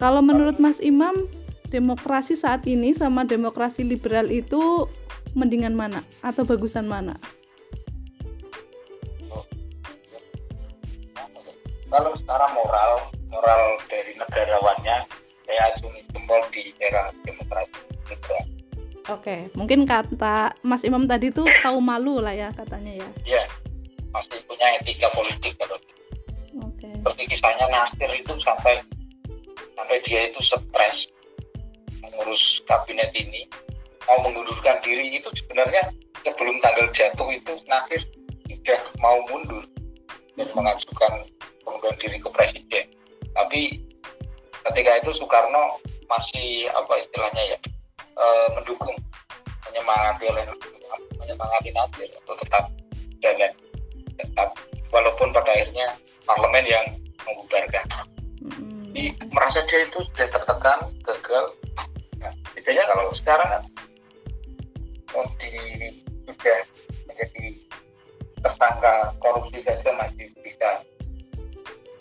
Kalau 0.01 0.19
menurut 0.19 0.59
Mas 0.59 0.83
Imam 0.83 1.31
demokrasi 1.71 2.35
saat 2.35 2.67
ini 2.67 2.93
sama 2.93 3.23
demokrasi 3.23 3.87
liberal 3.87 4.29
itu 4.35 4.91
mendingan 5.33 5.73
mana 5.79 6.03
atau 6.21 6.43
bagusan 6.43 6.91
mana? 6.91 7.17
Kalau 11.93 12.17
secara 12.17 12.49
moral, 12.57 13.13
moral 13.29 13.77
dari 13.85 14.17
negarawannya 14.17 15.05
saya 15.45 15.63
acungi 15.77 16.01
jempol 16.09 16.41
di 16.49 16.73
era 16.81 17.13
demokrasi 17.21 17.85
liberal. 18.09 18.45
Oke, 19.13 19.53
mungkin 19.53 19.85
kata 19.85 20.57
Mas 20.65 20.89
Imam 20.89 21.05
tadi 21.05 21.29
tuh 21.29 21.45
tahu 21.61 21.85
malu 21.85 22.17
lah 22.25 22.33
ya 22.33 22.49
katanya 22.57 22.97
ya. 22.97 23.09
Iya, 23.29 23.45
masih 24.09 24.41
punya 24.49 24.81
etika 24.81 25.13
politik 25.13 25.53
kalau. 25.61 25.77
Oke. 26.65 26.89
Seperti 26.89 27.23
kisahnya 27.37 27.69
Nasir 27.69 28.09
itu 28.09 28.41
sampai 28.41 28.81
sampai 29.77 30.01
dia 30.09 30.33
itu 30.33 30.41
stres 30.41 31.13
mengurus 32.01 32.65
kabinet 32.65 33.13
ini 33.13 33.45
mau 34.09 34.25
mengundurkan 34.25 34.81
diri 34.81 35.21
itu 35.21 35.29
sebenarnya 35.45 35.93
sebelum 36.25 36.57
tanggal 36.65 36.89
jatuh 36.97 37.29
itu 37.37 37.53
Nasir 37.69 38.01
sudah 38.49 38.81
mau 38.97 39.21
mundur 39.29 39.67
dan 40.37 40.49
mengajukan 40.57 41.13
pengunduran 41.65 41.97
diri 42.01 42.19
ke 42.21 42.29
presiden. 42.33 42.85
Tapi 43.33 43.61
ketika 44.71 44.91
itu 45.03 45.11
Soekarno 45.17 45.81
masih 46.07 46.69
apa 46.73 46.93
istilahnya 47.01 47.57
ya 47.57 47.59
e, 47.99 48.27
mendukung 48.57 48.97
menyemangati 49.69 50.25
oleh 50.29 50.45
menyemangati 51.17 51.71
Nasir 51.73 52.09
untuk 52.25 52.37
tetap 52.45 52.69
jalan 53.25 53.53
tetap 54.21 54.49
walaupun 54.93 55.33
pada 55.33 55.51
akhirnya 55.51 55.89
parlemen 56.29 56.67
yang 56.69 56.87
membubarkan. 57.25 57.87
Jadi 58.93 59.17
merasa 59.33 59.65
dia 59.65 59.89
itu 59.89 60.05
sudah 60.13 60.29
tertekan 60.29 60.79
gagal. 61.01 61.45
Nah, 62.21 62.33
bedanya 62.53 62.85
kalau 62.93 63.09
sekarang 63.17 63.49
kan 65.09 65.27
di 65.41 65.53
sudah 66.29 66.59
menjadi 67.09 67.45
tersangka 68.43 69.15
korupsi 69.23 69.63
saja 69.63 69.91
masih 69.95 70.29
bisa 70.43 70.83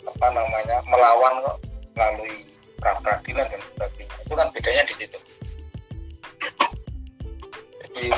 apa 0.02 0.26
namanya 0.34 0.82
melawan 0.90 1.34
kok 1.46 1.58
melalui 1.94 2.46
pra 2.82 2.98
peradilan 2.98 3.46
dan 3.46 3.60
sebagainya 3.62 4.16
itu 4.26 4.34
kan 4.34 4.48
bedanya 4.50 4.82
di 4.86 4.94
situ 4.98 5.18
jadi 7.80 8.08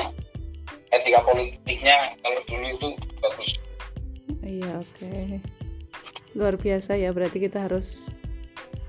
etika 0.89 1.19
politiknya 1.21 1.95
kalau 2.25 2.41
dulu 2.49 2.65
itu 2.73 2.87
bagus 3.21 3.49
iya 4.41 4.71
oke 4.81 4.89
okay. 4.97 5.37
luar 6.33 6.57
biasa 6.57 6.97
ya 6.97 7.13
berarti 7.13 7.37
kita 7.37 7.61
harus 7.61 8.09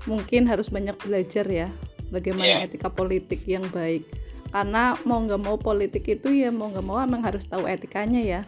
mungkin 0.09 0.49
harus 0.49 0.73
banyak 0.73 0.97
belajar 0.97 1.45
ya 1.45 1.69
bagaimana 2.09 2.63
yeah. 2.63 2.65
etika 2.65 2.89
politik 2.89 3.45
yang 3.45 3.67
baik 3.69 4.07
karena 4.51 4.95
mau 5.03 5.19
nggak 5.19 5.41
mau 5.43 5.57
politik 5.59 6.07
itu 6.07 6.31
ya 6.31 6.49
mau 6.49 6.71
nggak 6.71 6.85
mau 6.85 6.97
emang 7.03 7.19
harus 7.23 7.43
tahu 7.43 7.67
etikanya 7.67 8.21
ya. 8.23 8.41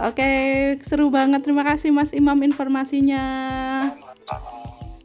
Oke 0.00 0.30
seru 0.82 1.12
banget. 1.12 1.44
Terima 1.44 1.62
kasih 1.62 1.94
Mas 1.94 2.10
Imam 2.10 2.38
informasinya. 2.42 3.24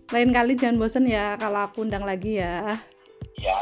Lain 0.10 0.34
kali 0.34 0.58
jangan 0.58 0.82
bosan 0.82 1.06
ya 1.06 1.38
kalau 1.38 1.70
aku 1.70 1.86
undang 1.86 2.02
lagi 2.08 2.42
ya. 2.42 2.82
Ya 3.40 3.60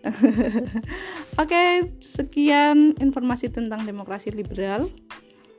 Oke, 1.42 1.92
sekian 2.00 2.96
informasi 2.96 3.52
tentang 3.52 3.84
demokrasi 3.84 4.32
liberal 4.32 4.88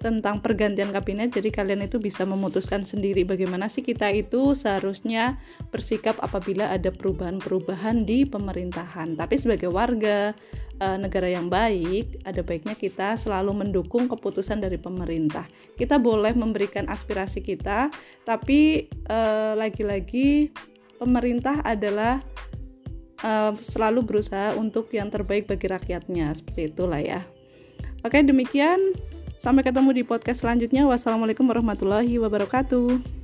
tentang 0.01 0.41
pergantian 0.41 0.89
kabinet 0.89 1.29
jadi 1.29 1.53
kalian 1.53 1.85
itu 1.85 2.01
bisa 2.01 2.25
memutuskan 2.25 2.81
sendiri 2.81 3.21
bagaimana 3.21 3.69
sih 3.69 3.85
kita 3.85 4.09
itu 4.09 4.57
seharusnya 4.57 5.37
bersikap 5.69 6.17
apabila 6.19 6.73
ada 6.73 6.89
perubahan-perubahan 6.89 8.03
di 8.03 8.25
pemerintahan. 8.25 9.13
Tapi 9.13 9.35
sebagai 9.37 9.69
warga 9.69 10.33
e, 10.81 10.87
negara 10.97 11.29
yang 11.29 11.47
baik 11.47 12.25
ada 12.25 12.41
baiknya 12.41 12.73
kita 12.73 13.15
selalu 13.21 13.61
mendukung 13.61 14.09
keputusan 14.09 14.59
dari 14.59 14.81
pemerintah. 14.81 15.45
Kita 15.77 16.01
boleh 16.01 16.33
memberikan 16.33 16.89
aspirasi 16.89 17.45
kita 17.45 17.93
tapi 18.25 18.89
e, 18.89 19.19
lagi-lagi 19.53 20.49
pemerintah 20.97 21.61
adalah 21.61 22.25
e, 23.21 23.31
selalu 23.61 24.01
berusaha 24.01 24.57
untuk 24.57 24.89
yang 24.91 25.13
terbaik 25.13 25.45
bagi 25.45 25.69
rakyatnya. 25.69 26.33
Seperti 26.33 26.73
itulah 26.73 26.99
ya. 26.99 27.21
Oke 28.01 28.25
demikian 28.25 28.97
Sampai 29.41 29.65
ketemu 29.65 29.89
di 29.89 30.05
podcast 30.05 30.45
selanjutnya. 30.45 30.85
Wassalamualaikum 30.85 31.49
warahmatullahi 31.49 32.21
wabarakatuh. 32.21 33.20